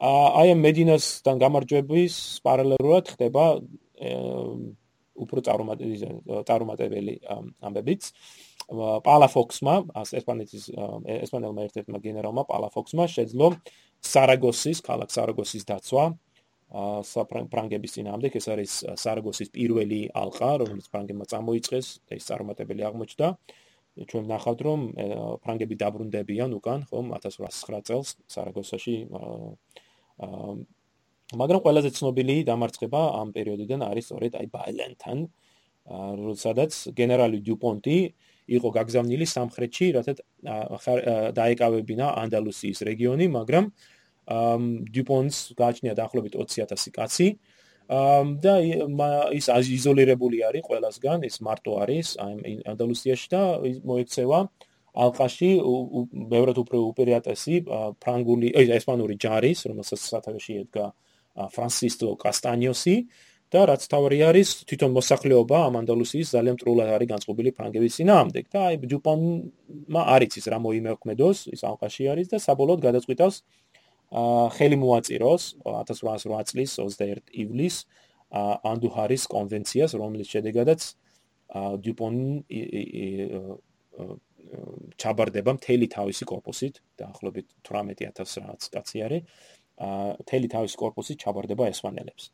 [0.02, 3.44] აი ამ მედინასთან გამარჯვების პარალელურად ხდება
[5.22, 5.38] უფრო
[6.48, 7.14] წარუმატებელი
[7.62, 8.02] ამბებიც.
[8.72, 9.74] პალაფოქსმა
[10.18, 13.48] ესპანეთის ესპანელმა ერთ-ერთმა გენერალმა პალაფოქსმა შეძლო
[14.02, 16.04] სარაგოსის, ქალაქ სარაგოსის დაცვა
[16.72, 17.04] ა
[17.52, 23.28] ფრანგების ძინავდეკ ეს არის სარაგოსის პირველი ალყა, რომელიც ფრანგებმა წამოიწყეს და ის წარმატებელი აღმოჩნდა.
[23.92, 24.80] ჩვენ ნახავთ რომ
[25.44, 30.54] ფრანგები დაბრუნდებიან უკან, ხომ 1809 წელს სარაგოსაში აა
[31.32, 35.18] მაგრამ ყველაზე ცნობილი დამარცხება ამ პერიოდიდან არის სწორედ აი ბაილენთან,
[36.20, 37.96] როდესაც გენერალი დიუპონტი
[38.56, 40.12] იყო გაგზავნილი სამხრეთში, რათა
[41.38, 43.64] დაეკავებინა ანდალუსიის რეგიონი, მაგრამ
[44.94, 47.28] დიუპონს გააჩნია დაახლოებით 20000 კაცი.
[47.92, 48.54] და
[49.36, 54.38] ის იზოლირებული არის ყველასგან, ის მარტო არის აი ანდალუსიაში და მოექცევა
[54.92, 55.50] ალყაში
[56.32, 57.54] ბევრად უფრო უპირატესი
[58.00, 60.86] ფრანგული, აი ესპანური ჯარის, რომელსაც სათავეში ედგა
[61.52, 62.96] ფრანსისკო კასტანიოსი
[63.52, 68.60] და რაც თავი არის თვითონ მოსახლეობა ამ ანდალუსიის ძალიან ტრულად არის განწყობილი ფრანგების ძინაამდე და
[68.68, 73.36] აი ჯუპონმა არის ის რა მოიმექმედოს ის ალყაში არის და საბოლოოდ გადაწყვიტავს
[74.12, 77.86] ხელი მოაწეროს 1808 წლის 21 ივლისს
[78.32, 80.80] ანდუჰარის კონვენციას, რომლის შედეგადაც
[81.52, 82.28] დიუპონი
[85.00, 89.22] ჩაბარდება მთელი თავისი корпуსით, დაახლოებით 18000 რაღაც კაცი არის.
[89.82, 92.30] მთელი თავისი корпуსით ჩაბარდება ესპანელებს.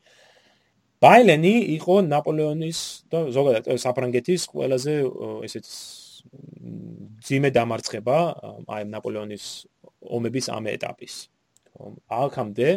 [0.99, 2.79] ბაილენი იყო ნაპოლეონის
[3.11, 4.95] და ზოგადად საფრანგეთის ყველაზე
[5.47, 5.67] ესეთ
[7.23, 8.17] ძიმე დამარცხება
[8.67, 9.45] აი ნაპოლეონის
[10.03, 11.15] ომების ამ ეტაპის.
[11.79, 12.69] აქამდე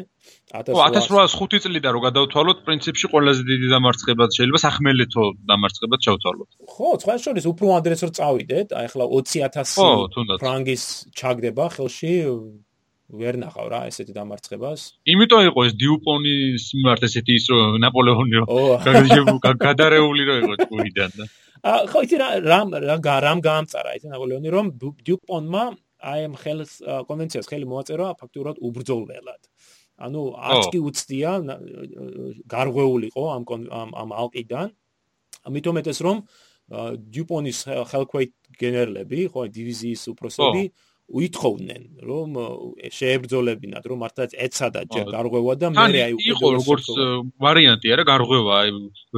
[0.53, 6.49] 1805 წლიდან რო გადავთვალოთ, პრინციპში ყველაზე დიდი დამარცხებაც შეიძლება სახმელეთო დამარცხებაც ჩავთვალოთ.
[6.73, 10.83] ხო, სხვა შორის უფრო ადრეს რო წავიდეთ, აი ახლა 20000 ფრანგის
[11.17, 12.15] ჩაგდება ხელში
[13.11, 14.79] ვერ ნახავ რა ესეთი დამარცხებას.
[15.11, 18.45] იმიტომ იყო ეს დიუპონის მიმართ ესეთი ის რომ ნაპოლეონი რო
[19.67, 21.25] გადარეული რო იყო ჭუიდან და
[21.61, 25.63] ა ხო იცი რა რამ რამ გაამწარა ეს ნაპოლეონი რომ დიუპონმა
[26.01, 26.71] აი ამ ხელს
[27.09, 29.41] კონვენციას ხელი მოაწერა ფაქტურად უბრძოლველად.
[30.01, 31.31] ანუ არც კი უცდია
[32.49, 33.43] გარღვეულიყო ამ
[34.01, 34.69] ამ ალყიდან.
[35.45, 36.17] ამიტომ ეთეს რომ
[37.11, 37.59] დიუპონის
[37.91, 40.63] ხელქვეით გენერლები, ხო, დივიზიის უპროსები
[41.11, 42.37] უითხოვდნენ რომ
[42.95, 46.87] შეებრძოლებინათ რომ მართლაც ეცადა ჯერ გარღვევა და მე აი იყო როგორც
[47.45, 48.69] ვარიანტი არა გარღვევა აი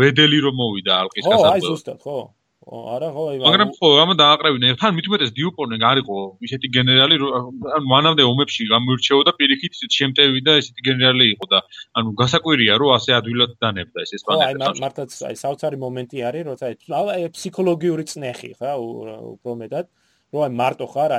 [0.02, 2.18] ვედელი რომ მოვიდა ალყის გასაბრალად ხო აი ზუსტად ხო
[2.64, 4.76] არა ხო აი მაგრამ ხო ამ დააყრევინა.
[4.80, 11.26] თან მithumetes დიუპონე არისო ისეთი გენერალი ანუ მანამდე ომებში გამოირჩეოდა პირიქით შემტევი და ესეთი გენერალი
[11.36, 11.60] იყო და
[12.00, 16.44] ანუ გასაკვირია რომ ასე ადვილად დანებდა ეს ესპანელი ხო აი მართლაც აი საოცარი მომენტი არის
[16.52, 16.66] როცა
[17.14, 19.86] აი ფსიქოლოგიური წნეხი ხა უფრო მეტად
[20.32, 21.12] რომ აი მარტო ხარ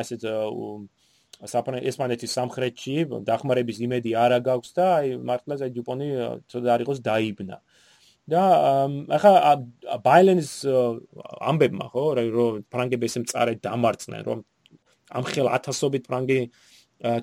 [1.44, 2.94] საფრანგეთის ესპანეთის სამხრეთში
[3.28, 6.08] დახმარების იმედი არა გაქვს და აი მართლაც აი დიუპონი
[6.48, 7.56] ცოტა არ იყოს დაიბნა
[8.30, 8.42] და
[9.12, 9.34] ახლა
[10.04, 10.50] ბაილენს
[11.50, 14.38] ამბებმა ხო რომ ფრანგები ესე მწარე დამარცხნენ რომ
[15.12, 16.40] ამ ხელ ათასობით ფრანგი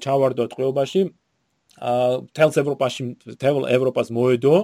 [0.06, 1.02] ჩავარდო ტყვეობაში
[2.38, 3.04] თელს ევროპაში
[3.42, 4.56] თელ ევროპას მოედო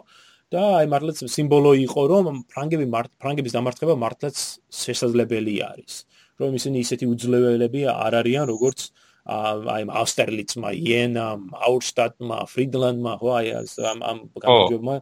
[0.53, 2.85] და აი მართლაც სიმბოლო იყო რომ ფრანგები
[3.17, 4.37] ფრანგების დამარცხება მართლაც
[4.83, 5.95] შესაძლებელი არის
[6.37, 8.91] რომ ისინი ისეთი უძლეველები არ არიან როგორც
[9.27, 13.47] აი ავსტერლიცმა იენამ აურშტატმა ფრიდლანდმა ხო აი
[13.91, 14.95] ამ ამ გამარჯვებმა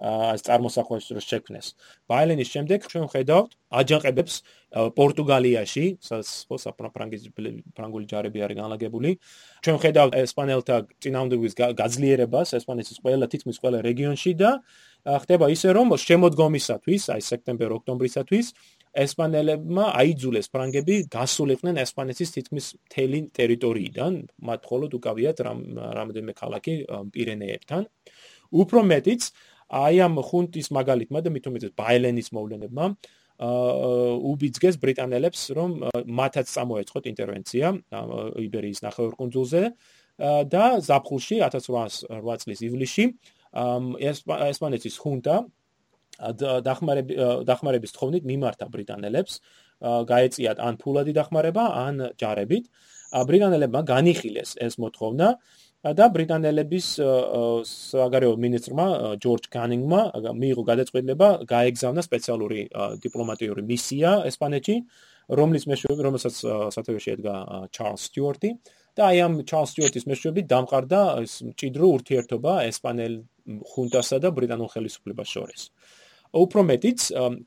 [0.00, 1.66] ეს წარმოსახვას რო შექმნეს.
[2.10, 4.34] ბაილენის შემდეგ ჩვენ ხედავთ აჯანყებებს
[4.74, 7.30] პორტუგალიაში, საფრანგეთის
[7.76, 9.10] ფრანგული ჯარები არის განლაგებული.
[9.62, 14.50] ჩვენ ხედავთ ესპანელთა წინააღმდეგობის გაძლიერებას ესპანეთის ყველა თითქმის ყველა რეგიონში და
[15.04, 18.46] ხდება ისე რომ შემოდგომისათვის, აი სექტემბერ-ოქტომბრისათვის
[18.94, 25.36] ესპანელებმა აიძულეს ფრანგები გასულიყვნენ ესპანეთის თითქმის მთელი ტერიტორიიდან, მათ მხოლოდ უკავიათ
[25.98, 26.74] რამოდენიმე ქალაქი
[27.14, 27.82] პირენეებთან.
[28.54, 29.22] უფრო მეტიც,
[29.68, 32.86] აი ამ ხუნტის მაგალითმა და უმეტეს ბაილენის მოვლენებმა
[34.30, 35.70] უბიძგეს ბრიტანელებს რომ
[36.06, 37.66] მათაც წამოეწყოთ ინტერვენცია
[38.46, 39.62] იბერიის ნახევარკუნძულზე
[40.54, 43.04] და ზაფხულში 1808 წლის ივლისში
[44.54, 45.36] ესპანეთის ხუნტა
[46.62, 49.40] დახმარების თხოვნით მიმართა ბრიტანელებს
[49.82, 52.70] გაეწიათ ან ფულადი დახმარება ან ჯარებით.
[53.14, 55.26] ბრიტანელებმა განიხილეს ეს მოთხოვნა
[55.84, 56.86] და ბრიტანელების
[57.68, 58.86] საგარეო მინისტრმა
[59.20, 60.00] ჯორჯ კანინგმა
[60.40, 62.60] მიიღო გადაწყვეტილება გაეგზავნა სპეციალური
[63.04, 64.76] დიპლომატიური მისია ესპანეთში
[65.40, 66.40] რომლის მეშვეობით რომელსაც
[66.76, 67.34] სათავეში ედგა
[67.76, 68.50] ჩარლს სტიუარტი
[68.96, 73.14] და აი ამ ჩარლს სტიუარტის მეშვეობით დამყარდა ეს მჭიდრო ურთიერთობა ესპანელ
[73.44, 75.62] ხუნტასა და ბრიტანულ ხელისუფლებას შორის.
[76.34, 77.00] უფრო მეტიც,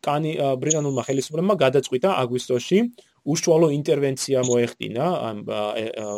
[0.06, 0.32] კანი
[0.62, 2.78] ბრიტანულმა ხელისუფლებამ გადაწყვიტა აგვისტოში
[3.28, 5.38] უშუალო ინტერვენცია მოეხდინა ამ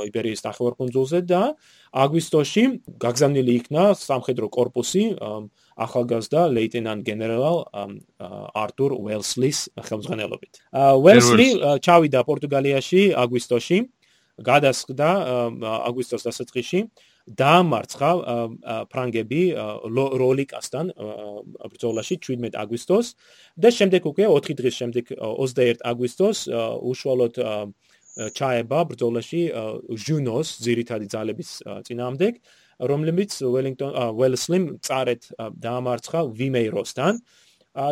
[0.05, 1.41] იბერიის ნახევარკუნძულზე და
[1.89, 2.63] აგვისტოში
[3.01, 5.03] გაგზავნილი იქნა სამხედრო корпуსი
[5.79, 7.57] ახალგაზრდა ლეიტენანტ გენერალ
[8.63, 10.53] არტურ უელსლის ხელმძღვანელობით.
[10.75, 11.47] უელსლი
[11.81, 13.77] ჩავიდა პორტუგალიაში აგვისტოში
[14.39, 15.09] გადასხდა
[15.89, 16.79] აგვისტოს დასაწყისში
[17.37, 18.11] დაამარცხა
[18.89, 19.41] ფრანგები
[20.21, 20.91] როლიკასთან
[21.73, 23.11] ბრძოლაში 17 აგვისტოს
[23.57, 26.37] და შემდეგ უკვე 4 დღის შემდეგ 21 აგვისტოს
[26.91, 27.35] უშუალოდ
[28.39, 29.41] ჩაება ბრძოლაში
[30.05, 31.49] ჟუნოს ძირითადი ძალების
[31.87, 32.33] წინააღმდეგ
[32.89, 37.21] რომლებიც ველინგტონ ველსლიმ წარეთ დაამარცხა ვიმეიროსთან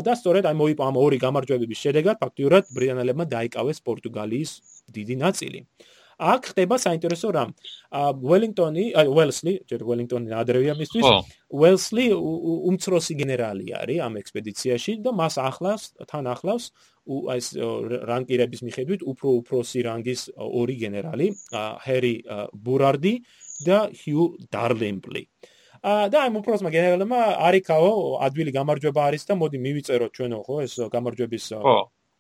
[0.03, 4.51] და სწორედ აი მოიპო ამ ორი გამარჯვებების შედეგად ფაქტიურად ბრიტანელებმა დაიკავეს პორტუგალიის
[4.95, 5.59] დიდი ნაწილი.
[6.18, 7.51] აქ ხდება საინტერესო რამ.
[7.93, 11.05] ველინგტონი, აი ველსლი, ჯერ ველინგტონი ადრევია მისთვის.
[11.53, 16.65] ველსლი უმცროსი გენერალი არის ამ ექსპედიციაში და მას ახლავს, თან ახლავს
[17.07, 17.47] აი ეს
[18.09, 21.28] რანგირების მიხედვით უფრო უფროსი რანგის ორი გენერალი,
[21.86, 22.15] ჰერი
[22.51, 23.13] ბურარდი
[23.63, 25.24] და ჰიუ დარლემბლი.
[25.84, 27.91] აა და აი უფროსმა გენერალმა არიქაო
[28.26, 31.45] ადვილი გამარჯვება არის და მოდი მივიწეროთ ჩვენო ხო ეს გამარჯვების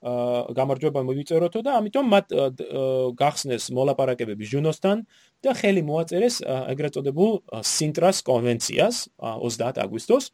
[0.01, 2.25] გამარჯვება მივიწეროთო და ამიტომ მათ
[3.17, 4.97] გახსნეს მოლაპარაკებები ჟუნოსთან
[5.41, 7.31] და ხელი მოაწერეს ეგრეთ წოდებულ
[7.65, 10.29] სინტრას კონვენციას 30 აგვისტოს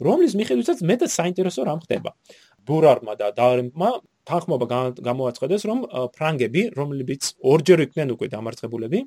[0.00, 2.16] რომლის მიხედვითაც მეტად საინტერესო რამ ხდება.
[2.64, 3.90] ბურარმა და დარემმა
[4.22, 4.66] თანხმობა
[5.02, 5.78] გამოაცხადეს რომ
[6.14, 8.98] ფრანგები რომლებიც ორჯერ იქნენ უკვე დამარცხებულები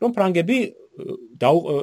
[0.00, 0.58] რომ ფრანგები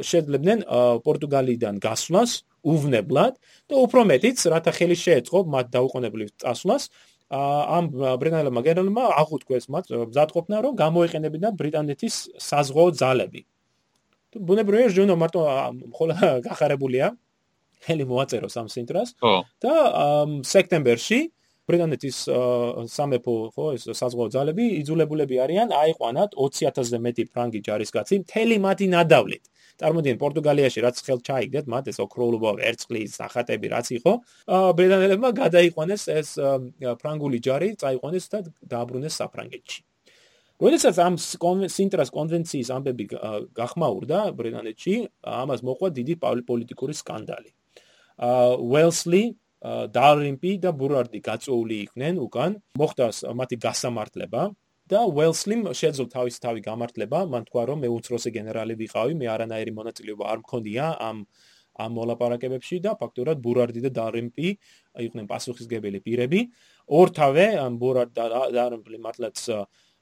[0.07, 0.63] შეძლებდნენ
[1.03, 2.32] პორტუგალიიდან გასვლას
[2.63, 3.34] უვნებლად
[3.67, 6.84] და უფრო მეტიც რათა ხელი შეეწყო მათ დაუყოვნებლივ წასვლას
[7.28, 13.41] ამ ბრიტანელებმა გერმანმა აღუთქვეს მათ მზადყოფნა რომ გამოიყენებინა ბრიტანეთის საზღვაო ძალები.
[14.47, 15.41] ბუნებრივია ჟუნო მარტო
[15.97, 16.15] ხოლა
[16.47, 17.07] გახარებულია
[17.84, 19.09] ხელი მოაწეროს ამ სინტრას
[19.63, 19.73] და
[20.53, 21.19] სექტემბერში
[21.67, 22.17] ბრიტანეთის
[22.95, 29.43] სამეფო ხო ეს საზღვაო ძალები იძულებულები არიან აიყვანათ 20000-ზე მეტი ფრანგი ჯარისკაცი მთელი მათი ნადავლით.
[29.82, 34.13] წარმოდიენ პორტუგალიაში რაც ხელ ჩაიგდეთ მათ ეს ოქროულობა ვერცხლის სახატები რაც იყო
[34.78, 36.30] ბრიტანელებმა გადაიყვანეს ეს
[37.01, 38.39] ფრანგული ჯარი წაიყვანეს და
[38.73, 39.80] დააბრუნეს საფრანგეთში.
[40.57, 43.05] როდესაც ამ სინტრას კონვენციის ამბები
[43.53, 46.13] გახმაურდა ბრიტანეთში ამას მოყვა დიდი
[46.49, 47.49] პოლიტიკური სკანდალი.
[48.17, 49.23] უელსლი
[49.93, 52.51] დარიმპი და ბურარდი გაწოული იყვნენ უკან.
[52.82, 53.05] მოხდა
[53.38, 54.41] მათი გასამართლება
[54.91, 59.73] და უელსლიმ შეძლო თავის თავი გამართლება, მან თქვა რომ მე უცროსე გენერალი ვიყავი, მე არანაირი
[59.79, 61.17] მონაწილეობა არ მქონია ამ
[61.77, 64.47] ამ მოლაპარაკებებში და ფაქტურად ბურარდი და დარემპი
[65.07, 66.39] იყვნენ პასუხისგებელი პირები.
[66.99, 68.25] ორთავე ამ ბურარდ და
[68.55, 69.38] დარემპი მართლაც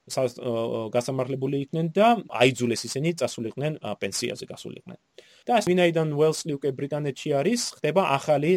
[0.06, 4.98] გასამართლებული იქნენ და აიძულეს ისინი წასულიყვნენ პენსიაზე გასულიყვნენ.
[5.46, 8.52] და ვინაიდან უელსლი უკვე ბრიტანეთში არის, ხდება ახალი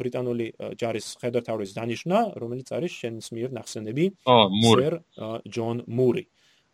[0.00, 0.46] ბრიტანული
[0.80, 4.94] ჯარის ხედართავის დანიშნა, რომელიც არის შენის მიერ ნახსენები სერ
[5.48, 6.24] ჯონ მური.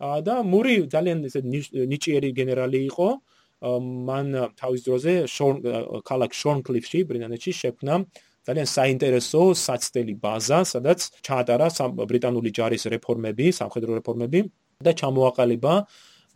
[0.00, 3.08] და მური ძალიან ესე ნიჭიერი გენერალი იყო.
[4.08, 5.54] მან თავის დროზე შორ
[6.08, 7.94] კალაკ შორნკლიფში ბრიტანეთში შექმნა
[8.51, 11.70] ძალიან საინტერესო საცდელი ბაზა, სადაც ჩაატარა
[12.11, 14.40] ბრიტანული ჯარის რეფორმები, სამხედრო რეფორმები
[14.82, 15.74] და ჩამოაყალიბა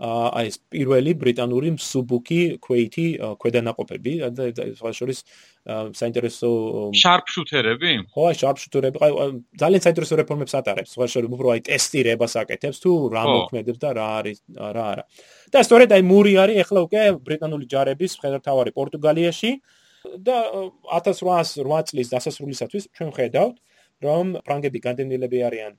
[0.03, 3.05] აი ეს პირველი ბრიტანული მსუბუქი ქვეითი
[3.39, 5.21] ქვედანაყოფები და სხვა შორის
[5.95, 6.51] საინტერესო
[6.99, 7.93] შარპშუთერები?
[8.11, 9.13] ხო, აი შარპშუთერები, აი
[9.55, 10.91] ძალიან საინტერესო რეფორმებს ატარებს.
[10.99, 15.05] სხვა შორის უფრო აი ტესტირებას აკეთებს თუ რა მოქმედებს და რა არის რა არა.
[15.55, 19.51] და სწორედ აი მური არის ახლა უკვე ბრიტანული ჯარების მხედართავარი პორტუგალიაში.
[20.25, 20.37] და
[20.99, 23.57] 1808 წლის დასასრულისათვის ჩვენ ხედავთ,
[24.05, 25.73] რომ ფრანგები განდენილები არიან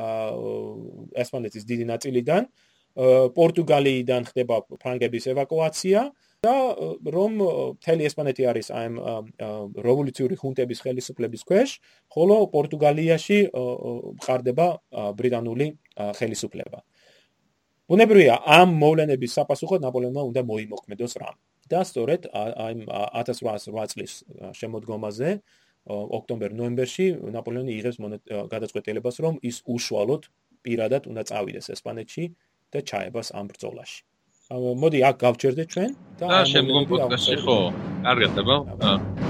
[0.00, 2.42] აა ესპანეთის დიდი ნაწილიდან,
[3.36, 6.00] პორტუგალიიდან ხდება ფრანგების ევაკუაცია
[6.42, 6.54] და
[7.14, 7.32] რომ
[7.78, 8.94] მთელი ესპანეთი არის ამ
[9.86, 11.70] რევოლუციური ხუნტების ხელისუფლების ქვეშ,
[12.10, 13.38] ხოლო პორტუგალიაში
[14.18, 14.66] მყარდება
[15.20, 15.66] ბრიტანული
[16.18, 16.78] ხელისუფლება.
[17.90, 21.36] უნებრივია ამ მოვლენების საპასუხოდ ნაპოლეონმა უნდა მოიმოქმედოს რამ.
[21.70, 24.12] და სწორედ აი 1808 წლის
[24.60, 25.30] შემოდგომაზე
[25.88, 27.06] ოქტომბერ-ნოემბერში
[27.36, 27.98] ნაპოლეონი იღებს
[28.52, 30.28] გადაწყვეტილებას რომ ის უშუალოდ
[30.66, 32.24] პირადად უნდა წავიდეს ესპანეთში
[32.74, 34.00] და ჩაებას ამ ბრძოლაში.
[34.50, 35.90] მოდი აქ გავჩერდეთ ჩვენ
[36.20, 37.58] და შემდგომ პოდკასტში ხო?
[38.06, 39.29] კარგად, აბა.